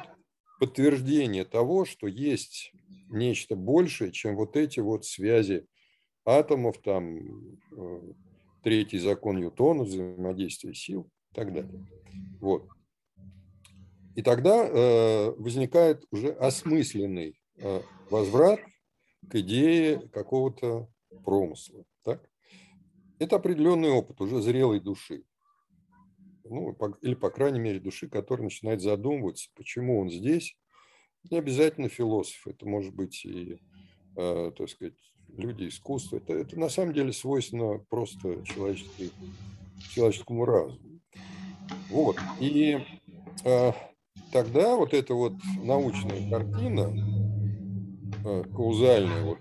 [0.60, 2.72] подтверждение того, что есть
[3.08, 5.66] нечто большее, чем вот эти вот связи
[6.26, 7.16] атомов, там,
[7.72, 8.00] э,
[8.62, 11.86] третий закон Ньютона, взаимодействие сил и так далее.
[12.40, 12.68] Вот.
[14.16, 18.60] И тогда э, возникает уже осмысленный э, возврат
[19.30, 20.88] к идее какого-то
[21.24, 21.84] промысла.
[22.02, 22.28] Так?
[23.18, 25.24] Это определенный опыт уже зрелой души.
[26.44, 30.56] Ну, или, по крайней мере, души, которая начинает задумываться, почему он здесь.
[31.30, 33.58] Не обязательно философ, это может быть и,
[34.16, 34.94] э, так сказать,
[35.36, 36.18] люди искусства.
[36.18, 41.00] Это, это на самом деле свойственно просто человеческому разуму.
[41.90, 42.16] Вот.
[42.40, 42.78] И
[43.44, 43.72] э,
[44.32, 46.94] тогда вот эта вот научная картина,
[48.24, 49.38] э, каузальная, вот,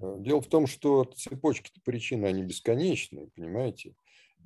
[0.00, 3.94] дело в том, что цепочки причин, они бесконечные, понимаете?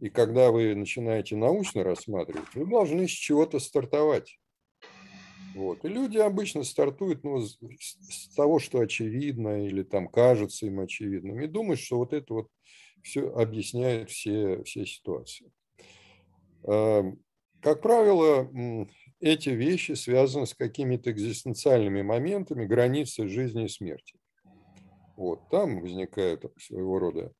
[0.01, 4.39] И когда вы начинаете научно рассматривать, вы должны с чего-то стартовать.
[5.55, 5.85] Вот.
[5.85, 11.47] И люди обычно стартуют ну, с того, что очевидно или там кажется им очевидным, и
[11.47, 12.49] думают, что вот это вот
[13.03, 15.53] все объясняет все, все ситуации.
[16.65, 17.23] Эм,
[17.61, 18.51] как правило,
[19.21, 24.19] эти вещи связаны с какими-то экзистенциальными моментами, границы жизни и смерти.
[25.23, 27.33] Вот, там возникают своего рода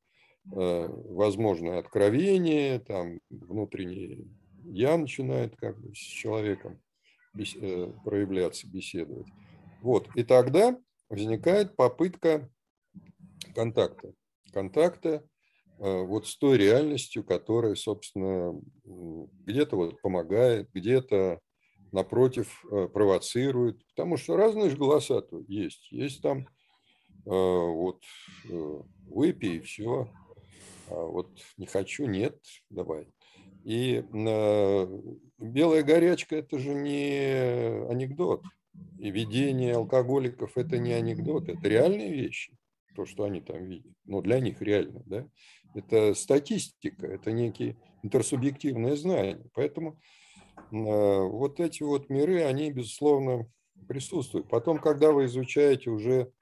[0.53, 4.31] э, возможное откровение, там внутренний
[4.67, 6.81] я начинает как бы с человеком
[7.35, 9.27] бес, э, проявляться, беседовать.
[9.81, 12.49] Вот, и тогда возникает попытка
[13.53, 14.13] контакта.
[14.53, 15.27] Контакта
[15.81, 21.41] э, вот с той реальностью, которая, собственно, где-то вот помогает, где-то
[21.91, 22.65] напротив
[22.95, 25.91] провоцирует, потому что разные же голоса есть.
[25.91, 26.47] Есть там
[27.25, 28.03] вот
[28.49, 30.09] э, выпей все,
[30.89, 33.07] а вот не хочу, нет, давай.
[33.65, 35.01] И э,
[35.39, 38.43] белая горячка– это же не анекдот.
[38.99, 42.57] И видение алкоголиков– это не анекдот, это реальные вещи,
[42.97, 43.93] то, что они там видят.
[44.05, 45.29] Но для них реально, да.
[45.75, 49.43] Это статистика, это некие интерсубъективные знания.
[49.55, 49.99] Поэтому
[50.71, 53.47] вот эти вот миры, они, безусловно,
[53.87, 54.49] присутствуют.
[54.49, 56.33] Потом, когда вы изучаете уже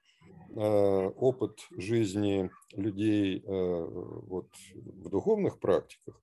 [0.55, 6.21] опыт жизни людей э, вот, в духовных практиках,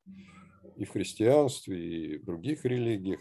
[0.77, 3.21] и в христианстве, и в других религиях,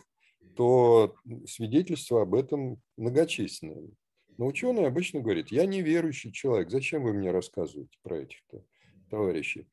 [0.56, 1.16] то
[1.48, 3.90] свидетельства об этом многочисленные.
[4.38, 8.40] Но ученый обычно говорит, я неверующий человек, зачем вы мне рассказываете про этих
[9.10, 9.68] товарищей?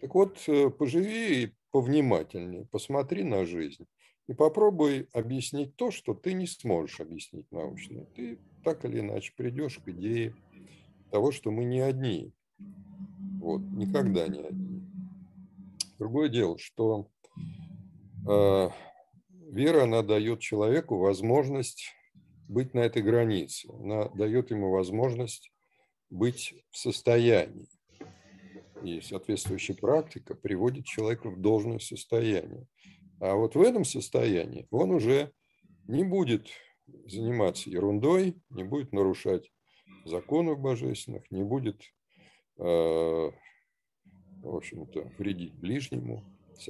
[0.00, 3.86] Так вот, э, поживи и повнимательнее, посмотри на жизнь.
[4.28, 8.04] и попробуй объяснить то, что ты не сможешь объяснить научно.
[8.14, 10.34] Ты так или иначе придешь к идее
[11.10, 12.32] того, что мы не одни.
[13.40, 14.82] Вот, никогда не одни.
[15.98, 17.10] Другое дело, что
[18.28, 18.68] э,
[19.50, 21.92] вера, она дает человеку возможность
[22.48, 23.68] быть на этой границе.
[23.80, 25.52] Она дает ему возможность
[26.10, 27.68] быть в состоянии.
[28.82, 32.66] И соответствующая практика приводит человека в должное состояние.
[33.20, 35.32] А вот в этом состоянии он уже
[35.86, 36.48] не будет
[37.06, 39.50] заниматься ерундой, не будет нарушать
[40.04, 41.82] законов божественных, не будет,
[42.58, 46.24] э, в общем-то, вредить ближнему.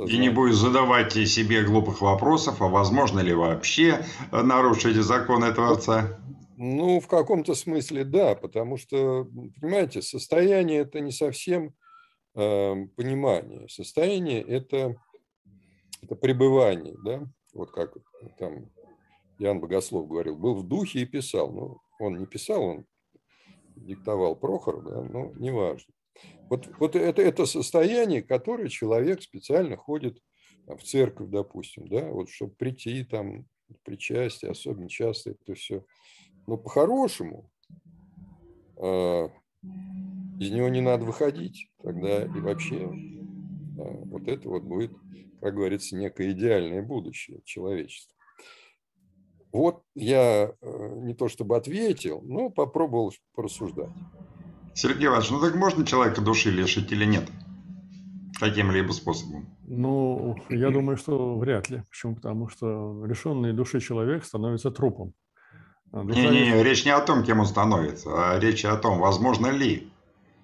[0.07, 6.21] И не будет задавать себе глупых вопросов, а возможно ли вообще нарушить законы Творца?
[6.57, 9.27] Ну, в каком-то смысле да, потому что,
[9.61, 11.75] понимаете, состояние это не совсем
[12.35, 13.67] э, понимание.
[13.69, 14.95] Состояние это,
[16.03, 17.97] это пребывание, да, вот как
[18.39, 18.67] там
[19.39, 21.51] Иоанн Богослов говорил, был в духе и писал.
[21.51, 22.85] Ну, он не писал, он
[23.81, 25.93] диктовал Прохор, да, но неважно.
[26.49, 30.19] Вот, вот это, это состояние, которое человек специально ходит
[30.67, 33.47] в церковь, допустим, да, вот чтобы прийти там,
[33.85, 35.85] причастие, особенно часто это все
[36.51, 37.49] но по-хорошему
[38.77, 39.29] э,
[40.41, 41.71] из него не надо выходить.
[41.83, 44.91] Тогда и вообще э, вот это вот будет,
[45.41, 48.17] как говорится, некое идеальное будущее человечества.
[49.53, 53.91] Вот я э, не то чтобы ответил, но попробовал порассуждать.
[54.75, 57.25] Сергей Иванович, ну так можно человека души лишить или нет?
[58.39, 59.55] Каким-либо способом?
[59.67, 61.83] Ну, я думаю, что вряд ли.
[61.91, 62.15] Почему?
[62.15, 65.13] Потому что лишенный души человек становится трупом.
[65.93, 69.93] Не-не-не, речь не о том, кем он становится, а речь о том, возможно ли.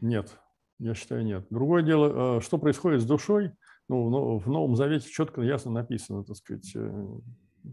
[0.00, 0.36] Нет,
[0.78, 1.46] я считаю, нет.
[1.50, 3.52] Другое дело, э, что происходит с душой,
[3.88, 7.18] ну, в Новом Завете четко, ясно написано, так сказать, э,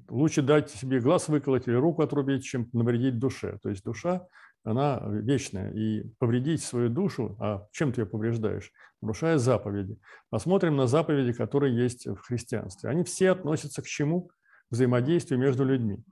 [0.10, 3.60] лучше дать себе глаз выколоть или руку отрубить, чем навредить душе.
[3.62, 4.28] То есть душа,
[4.64, 8.72] она вечная, и повредить свою душу, а чем ты ее повреждаешь?
[9.02, 9.98] Нарушая заповеди.
[10.30, 12.90] Посмотрим на заповеди, которые есть в христианстве.
[12.90, 14.30] Они все относятся к чему?
[14.74, 16.04] взаимодействию между людьми.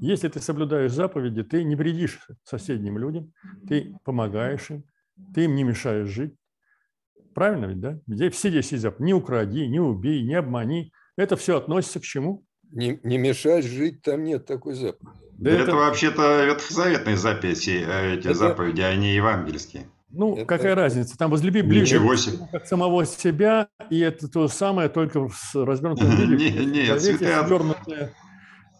[0.00, 3.32] Если ты соблюдаешь заповеди, ты не вредишь соседним людям,
[3.68, 4.84] ты помогаешь им,
[5.34, 6.34] ты им не мешаешь жить.
[7.34, 8.30] Правильно ведь, да?
[8.30, 9.00] Все здесь сидят.
[9.00, 10.92] Не укради, не убей, не обмани.
[11.16, 12.44] Это все относится к чему?
[12.74, 15.16] Не, не мешать жить, там нет такой заповеди.
[15.38, 18.34] Да, это, это вообще-то ветхозаветные записи, э, эти это...
[18.34, 19.86] заповеди, а не евангельские.
[20.10, 20.44] Ну, это...
[20.44, 21.16] какая разница?
[21.16, 22.16] Там возлюби ближнего
[22.50, 26.64] как самого себя, и это то же самое, только в развернутом виде.
[26.64, 28.12] Нет.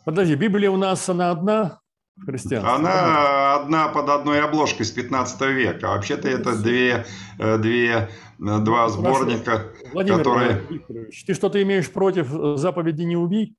[0.05, 1.79] Подожди, Библия у нас, она одна
[2.19, 2.75] христианская?
[2.75, 5.93] Она одна под одной обложкой с 15 века.
[5.93, 7.07] А вообще-то это две,
[7.39, 10.63] э, две, э, два сборника, Владимир которые...
[10.69, 13.57] Викторович, ты что-то имеешь против заповеди «Не убий»?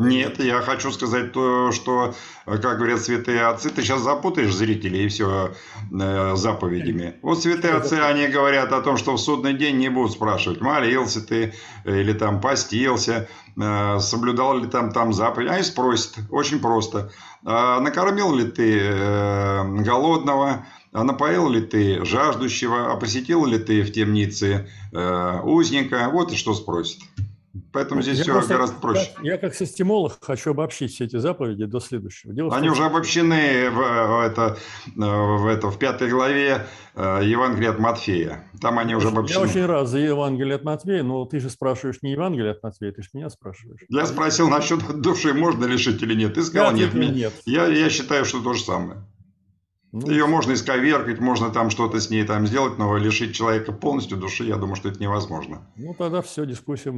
[0.00, 2.14] Нет, я хочу сказать то, что,
[2.46, 5.52] как говорят святые отцы, ты сейчас запутаешь зрителей и все
[5.92, 7.16] э, заповедями.
[7.20, 11.20] Вот святые отцы, они говорят о том, что в судный день не будут спрашивать, молился
[11.20, 11.52] ты
[11.84, 13.28] или там постился,
[13.60, 15.50] э, соблюдал ли там, там заповедь.
[15.50, 17.12] Они спросят, очень просто,
[17.44, 23.82] а накормил ли ты э, голодного, а напоил ли ты жаждущего, а посетил ли ты
[23.82, 27.00] в темнице э, узника, вот и что спросят.
[27.72, 29.10] Поэтому здесь я все просто, гораздо проще.
[29.22, 32.32] Я, я как системолог хочу обобщить все эти заповеди до следующего.
[32.32, 34.56] Дело Они том, уже обобщены в, в, это,
[34.94, 38.48] в, это, в пятой главе э, Евангелия от Матфея.
[38.60, 39.38] Там они уже обобщены.
[39.38, 42.92] Я очень рад за Евангелие от Матфея, но ты же спрашиваешь не Евангелие от Матфея,
[42.92, 43.80] ты же меня спрашиваешь.
[43.88, 46.34] Я спросил насчет души, можно лишить или нет.
[46.34, 46.94] Ты сказал я нет.
[46.94, 47.32] нет.
[47.46, 49.04] Я, я считаю, что то же самое.
[49.92, 54.18] Ну, Ее можно исковеркать, можно там что-то с ней там сделать, но лишить человека полностью
[54.18, 55.68] души, я думаю, что это невозможно.
[55.76, 56.92] Ну, тогда все, дискуссия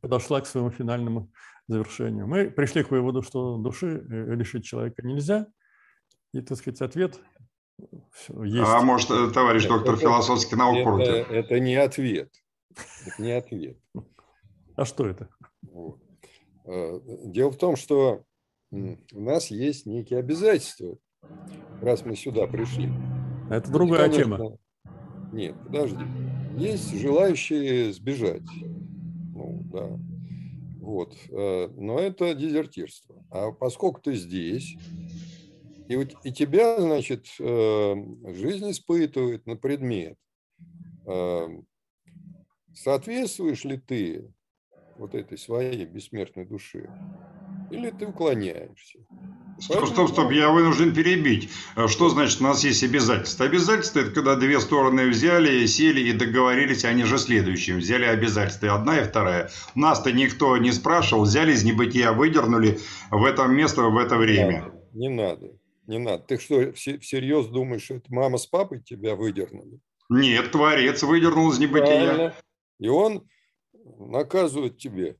[0.00, 1.30] подошла к своему финальному
[1.66, 2.26] завершению.
[2.26, 5.46] Мы пришли к выводу, что души э, лишить человека нельзя.
[6.32, 7.20] И, так сказать, ответ
[8.42, 8.68] есть.
[8.68, 11.30] А может, э, товарищ доктор это, философских наук это, против?
[11.30, 12.32] Это не ответ.
[13.06, 13.78] Это не ответ.
[14.76, 15.28] А что это?
[16.64, 18.24] Э, дело в том, что
[18.70, 20.98] у нас есть некие обязательства
[21.80, 22.90] раз мы сюда пришли.
[23.50, 24.58] Это другая конечно, тема.
[25.32, 26.04] Нет, подожди.
[26.56, 28.42] Есть желающие сбежать.
[29.34, 29.98] Ну, да.
[30.80, 31.14] Вот.
[31.30, 33.24] Э, но это дезертирство.
[33.30, 34.76] А поскольку ты здесь,
[35.88, 37.94] и, вот, и тебя, значит, э,
[38.34, 40.16] жизнь испытывает на предмет,
[41.06, 41.48] э,
[42.74, 44.32] соответствуешь ли ты
[44.96, 46.90] вот этой своей бессмертной душе,
[47.70, 48.98] или ты уклоняешься.
[49.60, 51.50] Стоп, стоп, стоп, я вынужден перебить.
[51.74, 53.46] А Что значит у нас есть обязательства?
[53.46, 57.78] Обязательства– это когда две стороны взяли, сели и договорились, они же следующим.
[57.78, 59.50] Взяли обязательства, одна и вторая.
[59.74, 62.78] Нас-то никто не спрашивал, взяли из небытия, выдернули
[63.10, 64.72] в это место, в это время.
[64.92, 65.50] Не надо,
[65.86, 66.22] не надо.
[66.22, 69.80] Ты что, все- всерьез думаешь, что это мама с папой тебя выдернули?
[70.08, 72.06] Нет, Творец выдернул из небытия.
[72.06, 72.34] Правильно.
[72.78, 73.28] И он
[73.98, 75.16] наказывает тебе.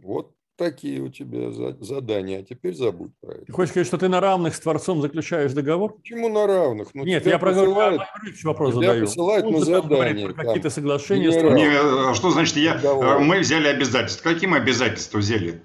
[0.00, 3.52] Вот такие у тебя за- задания, а теперь забудь про Ты это.
[3.52, 5.94] хочешь сказать, что ты на равных с Творцом заключаешь договор?
[5.96, 6.88] Почему на равных?
[6.94, 8.00] Ну, Нет, я про посылают-
[8.44, 9.06] вопрос тебя задаю.
[9.06, 11.30] посылают Он на задание, Про какие-то соглашения.
[11.30, 11.54] Творцом.
[11.56, 12.74] Не, а что значит я?
[12.74, 13.20] Договор.
[13.20, 14.30] Мы взяли обязательства.
[14.32, 15.62] Каким обязательства взяли?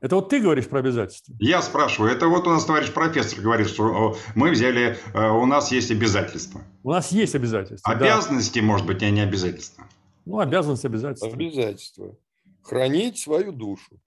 [0.00, 1.34] Это вот ты говоришь про обязательства.
[1.40, 2.12] Я спрашиваю.
[2.12, 6.60] Это вот у нас товарищ профессор говорит, что мы взяли, э, у нас есть обязательства.
[6.84, 7.92] У нас есть обязательства.
[7.96, 7.98] да.
[8.04, 9.84] Обязанности, может быть, а не обязательства.
[10.24, 11.28] Ну, обязанность обязательства.
[11.32, 12.14] Обязательство.
[12.62, 13.98] Хранить свою душу.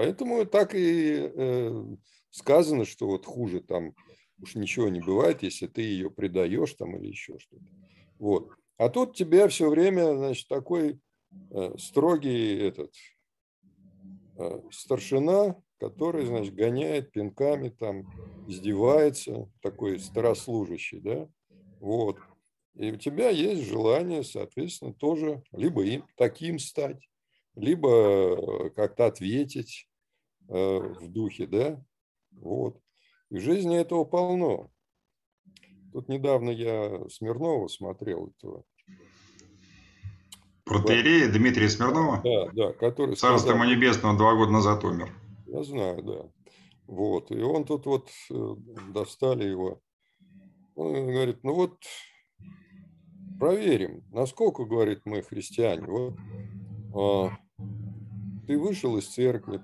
[0.00, 1.84] Поэтому так и э,
[2.30, 3.94] сказано, что вот хуже там
[4.40, 7.66] уж ничего не бывает, если ты ее предаешь там или еще что-то.
[8.18, 8.48] Вот.
[8.78, 11.02] А тут тебя все время, значит, такой
[11.50, 12.94] э, строгий этот
[14.38, 18.06] э, старшина, который, значит, гоняет пинками там,
[18.48, 21.28] издевается, такой старослужащий, да,
[21.78, 22.16] вот.
[22.74, 27.06] И у тебя есть желание, соответственно, тоже либо им таким стать,
[27.54, 29.89] либо э, как-то ответить
[30.50, 31.82] в духе, да,
[32.32, 32.80] вот.
[33.30, 34.70] И в жизни этого полно.
[35.92, 38.64] Тут недавно я Смирнова смотрел, этого,
[40.64, 45.12] Протеерея Дмитрия Смирнова, да, да, который царство ему сказал- небесного, два года назад умер.
[45.46, 46.30] Я знаю, да.
[46.86, 47.32] Вот.
[47.32, 48.54] И он тут вот э,
[48.92, 49.80] достали его.
[50.76, 51.82] Он говорит, ну вот
[53.40, 55.86] проверим, насколько, говорит, мы христиане.
[55.88, 56.14] Вот
[56.94, 57.36] а,
[58.50, 59.62] ты вышел из церкви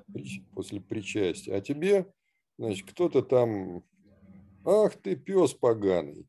[0.54, 2.06] после причастия, а тебе,
[2.56, 3.82] значит, кто-то там,
[4.64, 6.28] ах ты пес поганый.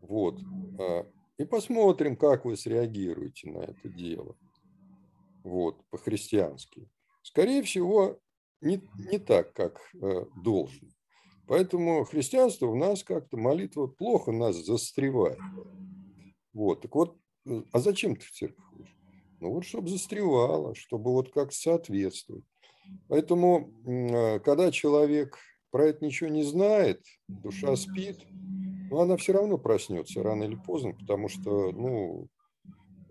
[0.00, 0.40] Вот.
[0.80, 4.36] А, и посмотрим, как вы среагируете на это дело.
[5.44, 6.90] Вот, по-христиански.
[7.22, 8.18] Скорее всего,
[8.60, 10.88] не, не так, как э, должно.
[11.46, 15.38] Поэтому христианство у нас как-то, молитва плохо нас застревает.
[16.52, 18.96] Вот, так вот, э, а зачем ты в церковь ходишь?
[19.44, 22.44] Ну вот, чтобы застревало, чтобы вот как соответствовать.
[23.08, 25.36] Поэтому, э, когда человек
[25.70, 28.24] про это ничего не знает, душа спит,
[28.90, 32.28] но она все равно проснется рано или поздно, потому что, ну,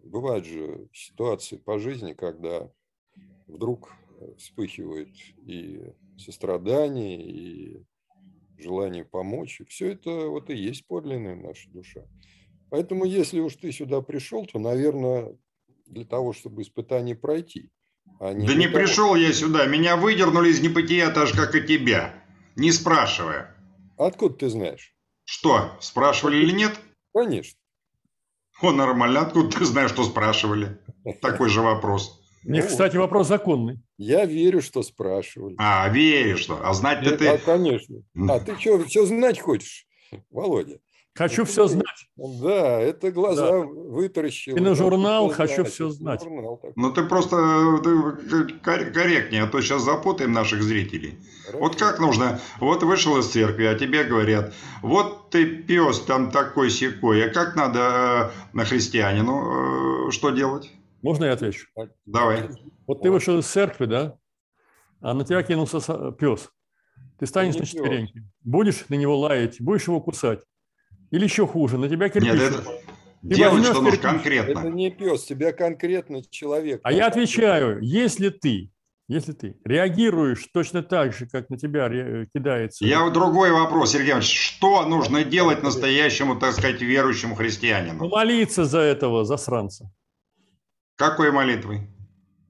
[0.04, 2.68] бывают же ситуации по жизни, когда
[3.46, 5.10] вдруг э, вспыхивает
[5.46, 5.84] и
[6.18, 7.84] сострадание, и
[8.58, 9.62] желание помочь.
[9.62, 12.02] И все это вот и есть подлинная наша душа.
[12.72, 15.38] Поэтому, если уж ты сюда пришел, то, наверное,
[15.94, 17.70] для того, чтобы испытание пройти.
[18.20, 21.56] а Да для не того- пришел я сюда, меня выдернули из небытия так же, как
[21.56, 22.14] и тебя,
[22.56, 23.56] не спрашивая.
[23.98, 24.94] Откуда ты знаешь?
[25.24, 26.80] Что, спрашивали или нет?
[27.14, 27.58] Конечно.
[28.62, 30.80] О, нормально, откуда ты знаешь, что спрашивали?
[31.22, 32.20] Такой же вопрос.
[32.44, 33.80] Мне, Ну, кстати, вопрос законный.
[33.98, 35.56] Я верю, что спрашивали.
[35.58, 36.60] А, веришь, что?
[36.62, 37.28] А знать-то Нет, ты...
[37.30, 38.04] а, конечно.
[38.28, 39.86] А ты что, все знать хочешь,
[40.30, 40.80] Володя?
[41.16, 42.08] Хочу все знать.
[42.16, 44.56] Да, это глаза вытаращил.
[44.56, 46.26] И на Это журнал всё «Хочу это знать».
[46.76, 47.36] Ну ты просто
[47.84, 51.20] ты кор- корректнее, а то сейчас запутаем наших зрителей.
[51.54, 52.40] Вот как нужно?
[52.60, 57.56] Вот вышел из церкви, а тебе говорят, вот ты пес там такой секой, а как
[57.56, 60.72] надо э, на христианину э, что делать?
[61.04, 61.68] Можно я отвечу?
[62.06, 62.50] Давай.
[62.88, 64.18] Вот ты вышел из церкви, да?
[65.00, 65.80] А на тебя кинулся
[66.12, 66.50] пес.
[67.20, 67.72] Ты станешь не на пес.
[67.72, 68.24] четвереньки.
[68.42, 70.40] Будешь на него лаять, будешь его кусать.
[71.14, 72.32] Или еще хуже, на тебя кирпич.
[72.32, 72.64] Нет, это
[73.22, 74.04] Ты делать возьмешь что нужно кирпич.
[74.40, 74.68] Это конкретно.
[74.70, 76.82] не пес, тебя конкретно человек.
[76.84, 78.72] А я отвечаю, если ты,
[79.08, 82.84] если ты реагируешь точно так же, как на тебя ре- кидается.
[82.84, 84.34] Я вот другой вопрос, Сергей Иванович.
[84.40, 88.10] Что нужно делать настоящему, так сказать, верующему христианину?
[88.10, 89.92] Молиться за этого засранца.
[90.96, 91.90] Какой молитвой?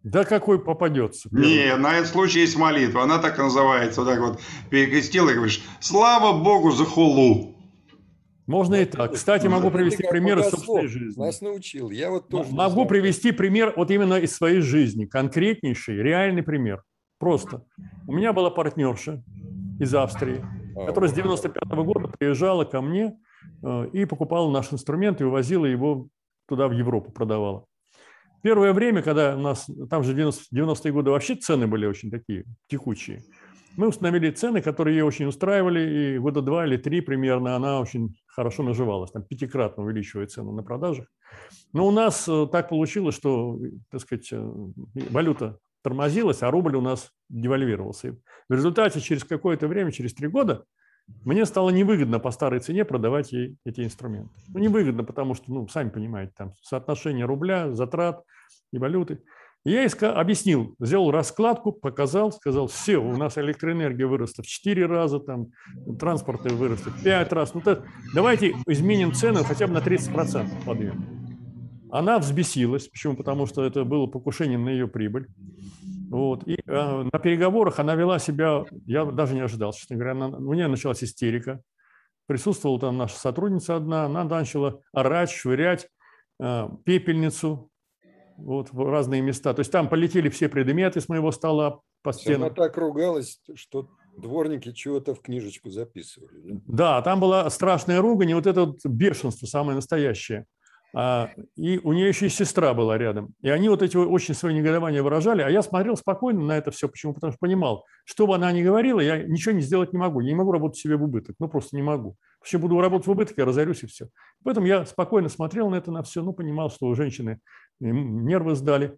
[0.04, 1.30] Да какой попадется.
[1.30, 1.47] первый.
[1.49, 3.04] Не, на этот случай есть молитва.
[3.04, 4.02] Она так и называется.
[4.02, 7.52] Вот так вот перекрестил и говоришь, слава Богу за хулу.
[8.45, 9.13] Можно и так.
[9.13, 11.19] Кстати, могу привести пример из собственной жизни.
[11.19, 11.89] Нас научил.
[11.89, 16.84] Я вот тоже Могу привести пример вот именно из своей жизни, конкретнейший, реальный пример.
[17.19, 17.63] Просто.
[18.08, 19.23] У меня была партнерша
[19.79, 20.43] из Австрии,
[20.75, 23.17] А, которая с 95 года приезжала ко мне
[23.63, 26.10] э, и покупала наш инструмент и увозила его
[26.47, 27.65] туда, в Европу, продавала.
[28.41, 32.43] Первое время, когда у нас, там же 90 90-е годы вообще цены были очень такие
[32.67, 33.23] текучие,
[33.77, 38.15] мы установили цены, которые ее очень устраивали, и года два или три примерно она очень
[38.27, 41.07] хорошо наживалась, там пятикратно увеличивая цену на продажах.
[41.71, 43.59] Но у нас э, так получилось, что,
[43.89, 44.51] так сказать, э,
[45.09, 48.09] валюта тормозилось, а рубль у нас девальвировался.
[48.09, 48.11] И
[48.49, 50.65] в результате через какое-то время, через три года,
[51.26, 54.32] мне стало невыгодно по старой цене продавать ей эти инструменты.
[54.49, 58.24] Ну, невыгодно, потому что, ну, сами понимаете, там соотношение рубля, затрат
[58.71, 59.21] и валюты.
[59.66, 65.20] Я искал, объяснил, сделал раскладку, показал, сказал, все, у нас электроэнергия выросла в 4 раза,
[65.20, 65.47] там,
[65.97, 67.53] транспорты выросли в 5 раз.
[67.53, 71.24] Ну, то, давайте изменим цены хотя бы на 30% подъем.
[71.89, 72.89] Она взбесилась.
[72.89, 73.16] Почему?
[73.16, 75.28] Потому что это было покушение на ее прибыль.
[76.09, 76.45] Вот.
[76.45, 80.53] И э, на переговорах она вела себя, я даже не ожидал, честно говоря, она, у
[80.53, 81.61] нее началась истерика.
[82.26, 85.88] Присутствовала там наша сотрудница одна, она начала орать, швырять
[86.41, 87.70] э, пепельницу
[88.38, 89.53] вот, в разные места.
[89.53, 92.43] То есть там полетели все предметы с моего стола по стенам.
[92.43, 96.61] Она так ругалась, что дворники чего-то в книжечку записывали.
[96.67, 100.45] Да, там была страшная ругань, и вот это вот бешенство самое настоящее.
[100.95, 103.34] А, и у нее еще и сестра была рядом.
[103.41, 106.88] И они вот эти очень свои негодования выражали, а я смотрел спокойно на это все.
[106.88, 107.15] Почему?
[107.15, 110.19] Потому что понимал, что бы она ни говорила, я ничего не сделать не могу.
[110.19, 111.36] Я не могу работать себе в убыток.
[111.39, 112.15] Ну, просто не могу.
[112.43, 114.09] Если буду работать в убыток, я разорюсь и все.
[114.43, 116.21] Поэтому я спокойно смотрел на это, на все.
[116.21, 117.39] Ну, понимал, что у женщины
[117.91, 118.97] нервы сдали.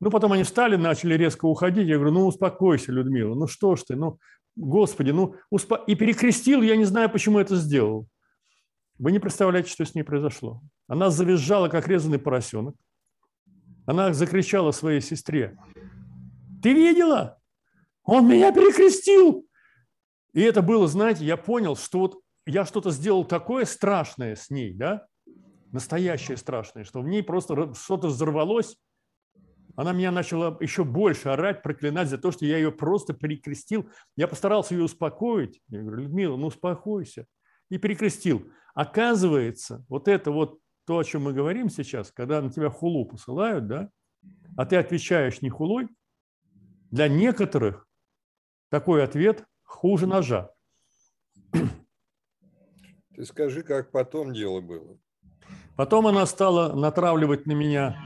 [0.00, 1.86] Ну, потом они встали, начали резко уходить.
[1.86, 3.34] Я говорю, ну, успокойся, Людмила.
[3.34, 4.18] Ну, что ж ты, ну,
[4.56, 5.76] господи, ну, успо...
[5.76, 8.08] и перекрестил, я не знаю, почему это сделал.
[8.98, 10.60] Вы не представляете, что с ней произошло.
[10.88, 12.74] Она завизжала, как резанный поросенок.
[13.86, 15.56] Она закричала своей сестре.
[16.62, 17.38] Ты видела?
[18.04, 19.46] Он меня перекрестил.
[20.32, 24.72] И это было, знаете, я понял, что вот я что-то сделал такое страшное с ней,
[24.72, 25.06] да,
[25.72, 28.78] настоящее страшное, что в ней просто что-то взорвалось.
[29.74, 33.88] Она меня начала еще больше орать, проклинать за то, что я ее просто перекрестил.
[34.16, 35.62] Я постарался ее успокоить.
[35.68, 37.26] Я говорю, Людмила, ну успокойся.
[37.70, 38.52] И перекрестил.
[38.74, 43.66] Оказывается, вот это вот то, о чем мы говорим сейчас, когда на тебя хулу посылают,
[43.66, 43.90] да,
[44.56, 45.88] а ты отвечаешь не хулой,
[46.90, 47.88] для некоторых
[48.68, 50.52] такой ответ хуже ножа.
[53.14, 54.98] Ты скажи, как потом дело было.
[55.76, 57.96] Потом она стала натравливать на меня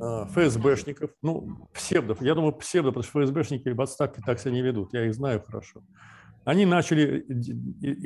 [0.00, 2.20] э, ФСБшников, ну, псевдов.
[2.20, 5.42] Я думаю, псевдо, потому что ФСБшники в отставке так себя не ведут, я их знаю
[5.44, 5.82] хорошо
[6.44, 7.24] они начали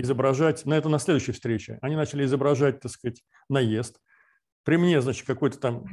[0.01, 4.01] изображать, на это на следующей встрече, они начали изображать, так сказать, наезд.
[4.65, 5.85] При мне, значит, какой-то там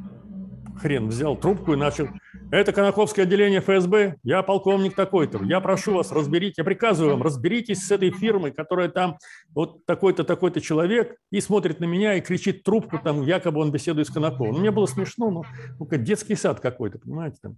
[0.80, 2.07] хрен взял трубку и начал
[2.51, 7.86] это Конаковское отделение ФСБ, я полковник такой-то, я прошу вас, разберите, я приказываю вам, разберитесь
[7.86, 9.17] с этой фирмой, которая там
[9.53, 14.07] вот такой-то, такой-то человек, и смотрит на меня и кричит трубку, там, якобы он беседует
[14.07, 14.53] с Конаковым.
[14.53, 15.43] Ну, мне было смешно, ну,
[15.80, 17.57] ну как детский сад какой-то, понимаете, там.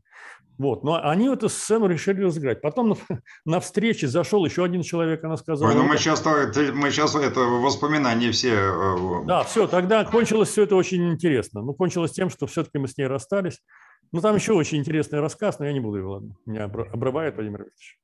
[0.57, 2.61] Вот, но они эту сцену решили разыграть.
[2.61, 2.95] Потом на,
[3.45, 5.69] на встрече зашел еще один человек, она сказала...
[5.69, 8.53] Ой, ну мы сейчас, мы сейчас это воспоминания все...
[8.53, 11.61] Э, да, все, тогда кончилось все это очень интересно.
[11.61, 13.61] Ну, кончилось тем, что все-таки мы с ней расстались.
[14.11, 16.37] Ну, там еще очень интересный рассказ, но я не буду его, ладно.
[16.45, 17.99] Меня обрывает Владимир Викторович.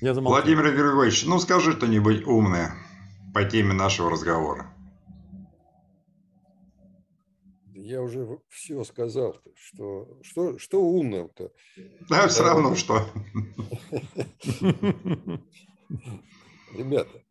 [0.00, 0.36] Я замолчу.
[0.36, 2.72] Владимир Григорьевич, ну скажи что-нибудь умное
[3.34, 4.74] по теме нашего разговора.
[7.74, 11.50] Я уже все сказал, что, что, что умного-то.
[12.08, 13.06] Да, все равно что.
[16.72, 17.22] Ребята,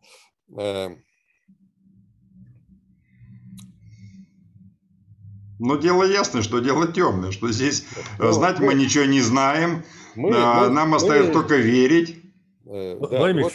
[5.60, 7.86] Но дело ясно, что дело темное, что здесь
[8.18, 9.84] ну, знать мы, мы ничего не знаем,
[10.16, 12.24] мы, а, нам мы, остается мы, только верить.
[12.66, 13.54] Э, да, вот,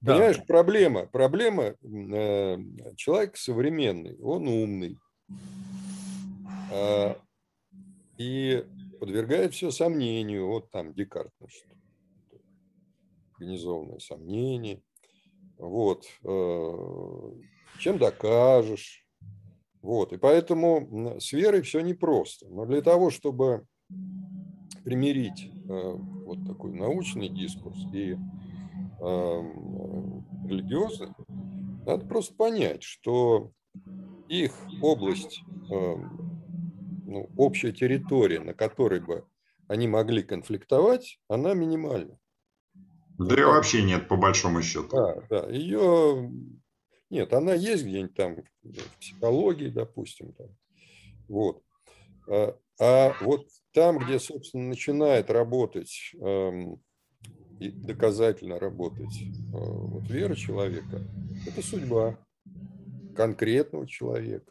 [0.00, 0.14] да.
[0.14, 2.58] Понимаешь, проблема, проблема, э,
[2.96, 4.98] человек современный, он умный,
[6.72, 7.14] э,
[8.16, 8.64] и
[8.98, 11.64] подвергает все сомнению, вот там Декарт, значит,
[13.34, 14.82] организованное сомнение,
[15.58, 17.32] вот, э,
[17.78, 19.01] чем докажешь,
[19.82, 22.46] вот, и поэтому с верой все непросто.
[22.48, 23.66] Но для того, чтобы
[24.84, 28.16] примирить э, вот такой научный дискурс и э,
[30.46, 31.08] религиозный,
[31.84, 33.50] надо просто понять, что
[34.28, 35.94] их область, э,
[37.06, 39.24] ну, общая территория, на которой бы
[39.66, 42.18] они могли конфликтовать, она минимальна.
[43.18, 44.88] Да и вообще нет, по большому счету.
[44.90, 45.50] Да, да.
[45.50, 46.30] Ее
[47.12, 50.32] нет, она есть где-нибудь там в психологии, допустим.
[50.32, 50.46] Там.
[51.28, 51.62] Вот.
[52.26, 56.80] А, а вот там, где, собственно, начинает работать эм,
[57.60, 61.02] и доказательно работать э, вот, вера человека,
[61.46, 62.18] это судьба
[63.14, 64.50] конкретного человека.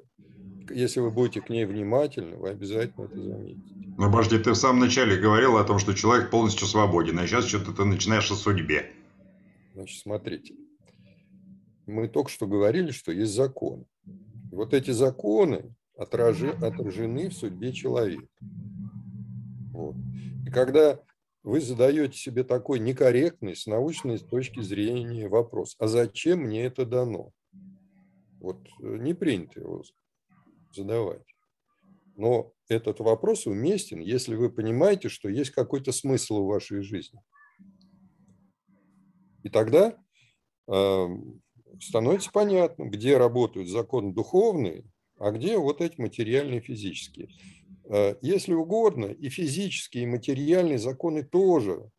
[0.69, 3.73] Если вы будете к ней внимательны, вы обязательно это заметите.
[3.97, 7.45] Ну, подожди, ты в самом начале говорил о том, что человек полностью свободен, а сейчас
[7.45, 8.91] что-то ты начинаешь о судьбе.
[9.73, 10.53] Значит, смотрите
[11.91, 13.85] мы только что говорили, что есть законы.
[14.51, 18.27] вот эти законы отражи, отражены в судьбе человека.
[19.71, 19.95] Вот.
[20.45, 20.99] И когда
[21.43, 27.31] вы задаете себе такой некорректный с научной точки зрения вопрос, а зачем мне это дано?
[28.39, 29.83] Вот э, не принято его
[30.73, 31.25] задавать.
[32.15, 37.19] Но этот вопрос уместен, если вы понимаете, что есть какой-то смысл в вашей жизни.
[39.43, 39.97] И тогда
[40.67, 41.07] э,
[41.79, 44.83] становится понятно, где работают законы духовные,
[45.19, 47.29] а где вот эти материальные физические.
[47.85, 51.89] Э, если угодно, и физические, и материальные законы тоже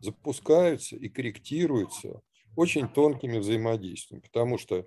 [0.00, 2.20] запускаются и корректируются
[2.56, 4.86] очень тонкими взаимодействиями, потому что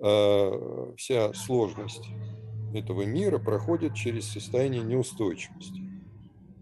[0.00, 2.06] э, вся сложность
[2.74, 5.87] этого мира проходит через состояние неустойчивости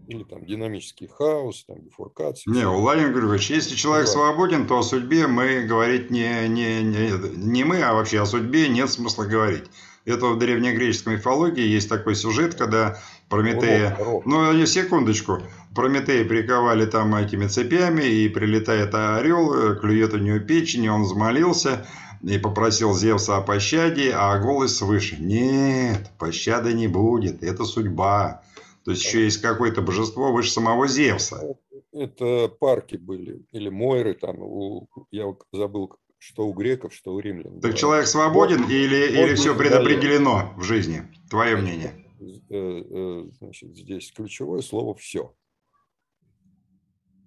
[0.07, 2.51] или там динамический хаос, там бифуркация.
[2.51, 4.13] Не, Владимир Григорьевич, если человек да.
[4.13, 8.69] свободен, то о судьбе мы говорить не, не, не, не мы, а вообще о судьбе
[8.69, 9.65] нет смысла говорить.
[10.05, 12.97] Это в древнегреческой мифологии есть такой сюжет, когда
[13.29, 13.95] Прометея...
[13.99, 14.25] Рок, рок.
[14.25, 15.39] Ну, секундочку.
[15.75, 21.85] Прометея приковали там этими цепями, и прилетает орел, клюет у него печень, он взмолился
[22.23, 25.17] и попросил Зевса о пощаде, а голос свыше.
[25.19, 28.41] Нет, пощады не будет, это судьба.
[28.87, 31.57] То есть еще есть какое-то божество выше самого Зевса.
[31.91, 37.59] Это парки были, или Мойры, там, у, я забыл, что у греков, что у римлян.
[37.59, 37.77] Так да.
[37.77, 41.01] человек свободен вот, или, вот или все предопределено в жизни?
[41.29, 42.01] Твое мнение.
[42.49, 45.35] Э, э, значит, здесь ключевое слово «все».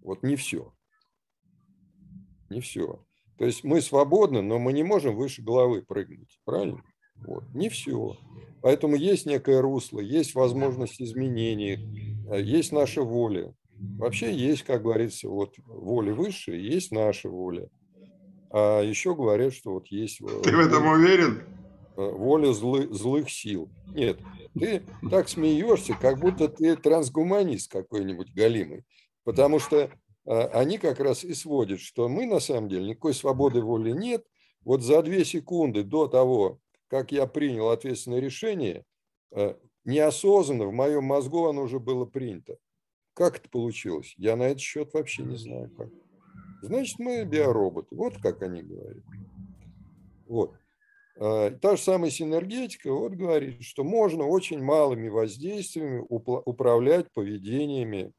[0.00, 0.72] Вот не все.
[2.48, 3.04] Не все.
[3.36, 6.40] То есть мы свободны, но мы не можем выше головы прыгнуть.
[6.46, 6.82] Правильно?
[7.16, 7.44] Вот.
[7.52, 8.16] Не все.
[8.62, 13.54] Поэтому есть некое русло, есть возможность изменений, э, есть наша воля.
[13.78, 17.68] Вообще есть, как говорится, вот воля выше, есть наша воля.
[18.50, 20.18] А еще говорят, что вот есть...
[20.18, 21.42] Ты в этом уверен?
[21.96, 23.70] Воля злы, злых сил.
[23.94, 24.18] Нет,
[24.58, 28.84] ты так смеешься, как будто ты трансгуманист какой-нибудь галимый.
[29.24, 29.90] Потому что
[30.24, 34.24] они как раз и сводят, что мы на самом деле никакой свободы воли нет.
[34.64, 36.58] Вот за две секунды до того,
[36.90, 38.84] как я принял ответственное решение,
[39.32, 42.58] а, неосознанно в моем мозгу оно уже было принято.
[43.14, 44.14] Как это получилось?
[44.18, 45.88] Я на этот счет вообще не знаю как.
[46.62, 47.94] Значит, мы биороботы.
[47.94, 49.02] Вот как они говорят.
[50.26, 50.54] Вот.
[51.16, 58.12] А, та же самая синергетика вот говорит, что можно очень малыми воздействиями управлять поведениями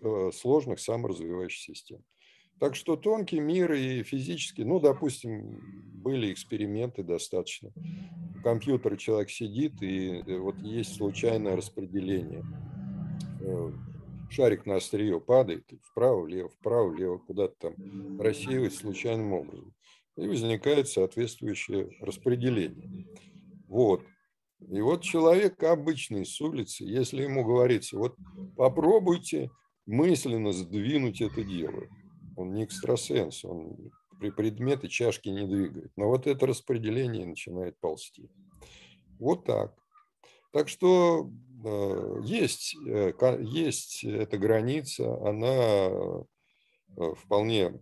[0.00, 2.02] э, сложных саморазвивающих систем.
[2.60, 5.60] Так что тонкий мир и физический, ну, допустим,
[6.02, 7.70] были эксперименты достаточно.
[7.74, 12.44] В компьютере человек сидит, и э, вот есть случайное распределение.
[13.40, 13.72] Э,
[14.30, 19.74] шарик на острие падает, вправо-влево, вправо-влево, куда-то там рассеивается случайным образом
[20.16, 23.06] и возникает соответствующее распределение.
[23.66, 24.02] Вот.
[24.60, 28.16] И вот человек обычный с улицы, если ему говорится, вот
[28.56, 29.50] попробуйте
[29.86, 31.84] мысленно сдвинуть это дело.
[32.36, 33.76] Он не экстрасенс, он
[34.18, 35.92] при предметы чашки не двигает.
[35.96, 38.28] Но вот это распределение начинает ползти.
[39.18, 39.74] Вот так.
[40.52, 41.30] Так что
[41.64, 45.88] э, есть, э, есть эта граница, она
[46.96, 47.80] э, вполне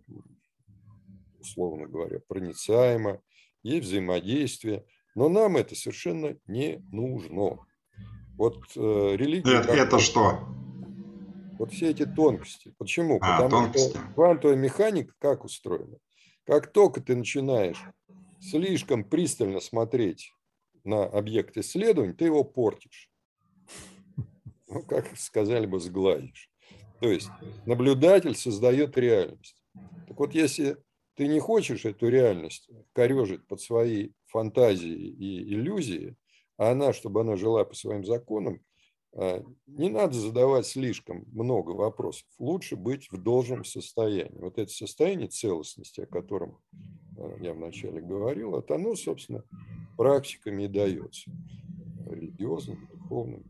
[1.39, 3.21] условно говоря, проницаемо,
[3.63, 7.59] есть взаимодействие, но нам это совершенно не нужно.
[8.37, 9.59] Вот религия...
[9.59, 10.39] Это, это что?
[11.63, 12.75] Вот все эти тонкости.
[12.77, 13.19] Почему?
[13.21, 13.91] А, Потому тонкости.
[13.91, 15.97] что квантовая механика как устроена?
[16.43, 17.81] Как только ты начинаешь
[18.41, 20.33] слишком пристально смотреть
[20.83, 23.09] на объект исследования, ты его портишь.
[24.67, 26.49] Ну, как сказали бы, сгладишь.
[26.99, 27.29] То есть
[27.65, 29.55] наблюдатель создает реальность.
[30.09, 30.75] Так вот, если
[31.15, 36.17] ты не хочешь эту реальность корежить под свои фантазии и иллюзии,
[36.57, 38.59] а она, чтобы она жила по своим законам,
[39.67, 42.25] не надо задавать слишком много вопросов.
[42.39, 44.39] Лучше быть в должном состоянии.
[44.39, 46.59] Вот это состояние целостности, о котором
[47.17, 49.43] а, я вначале говорил, это оно, собственно,
[49.97, 51.31] практиками и дается.
[52.07, 53.43] Религиозным, духовным.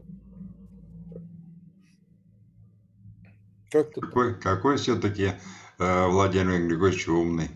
[3.71, 5.31] Как какой, какой все-таки
[5.79, 7.49] Э, Владимир Григорьевич умный.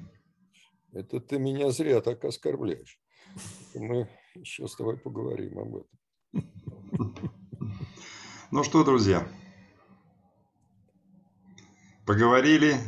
[0.91, 2.99] Это ты меня зря так оскорбляешь.
[3.75, 7.37] Мы еще с тобой поговорим об этом.
[8.51, 9.27] Ну что, друзья,
[12.05, 12.79] поговорили,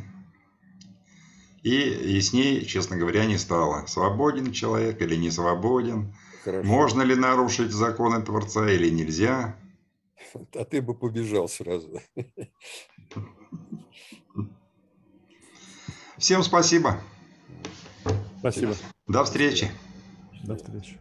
[1.64, 3.86] и яснее, честно говоря, не стало.
[3.86, 6.16] Свободен человек или не свободен.
[6.44, 6.68] Хорошо.
[6.68, 9.56] Можно ли нарушить законы Творца или нельзя.
[10.56, 12.02] А ты бы побежал сразу.
[16.18, 17.02] Всем спасибо.
[18.40, 18.76] Спасибо.
[19.08, 19.72] До встречи.
[20.44, 21.00] До встречи.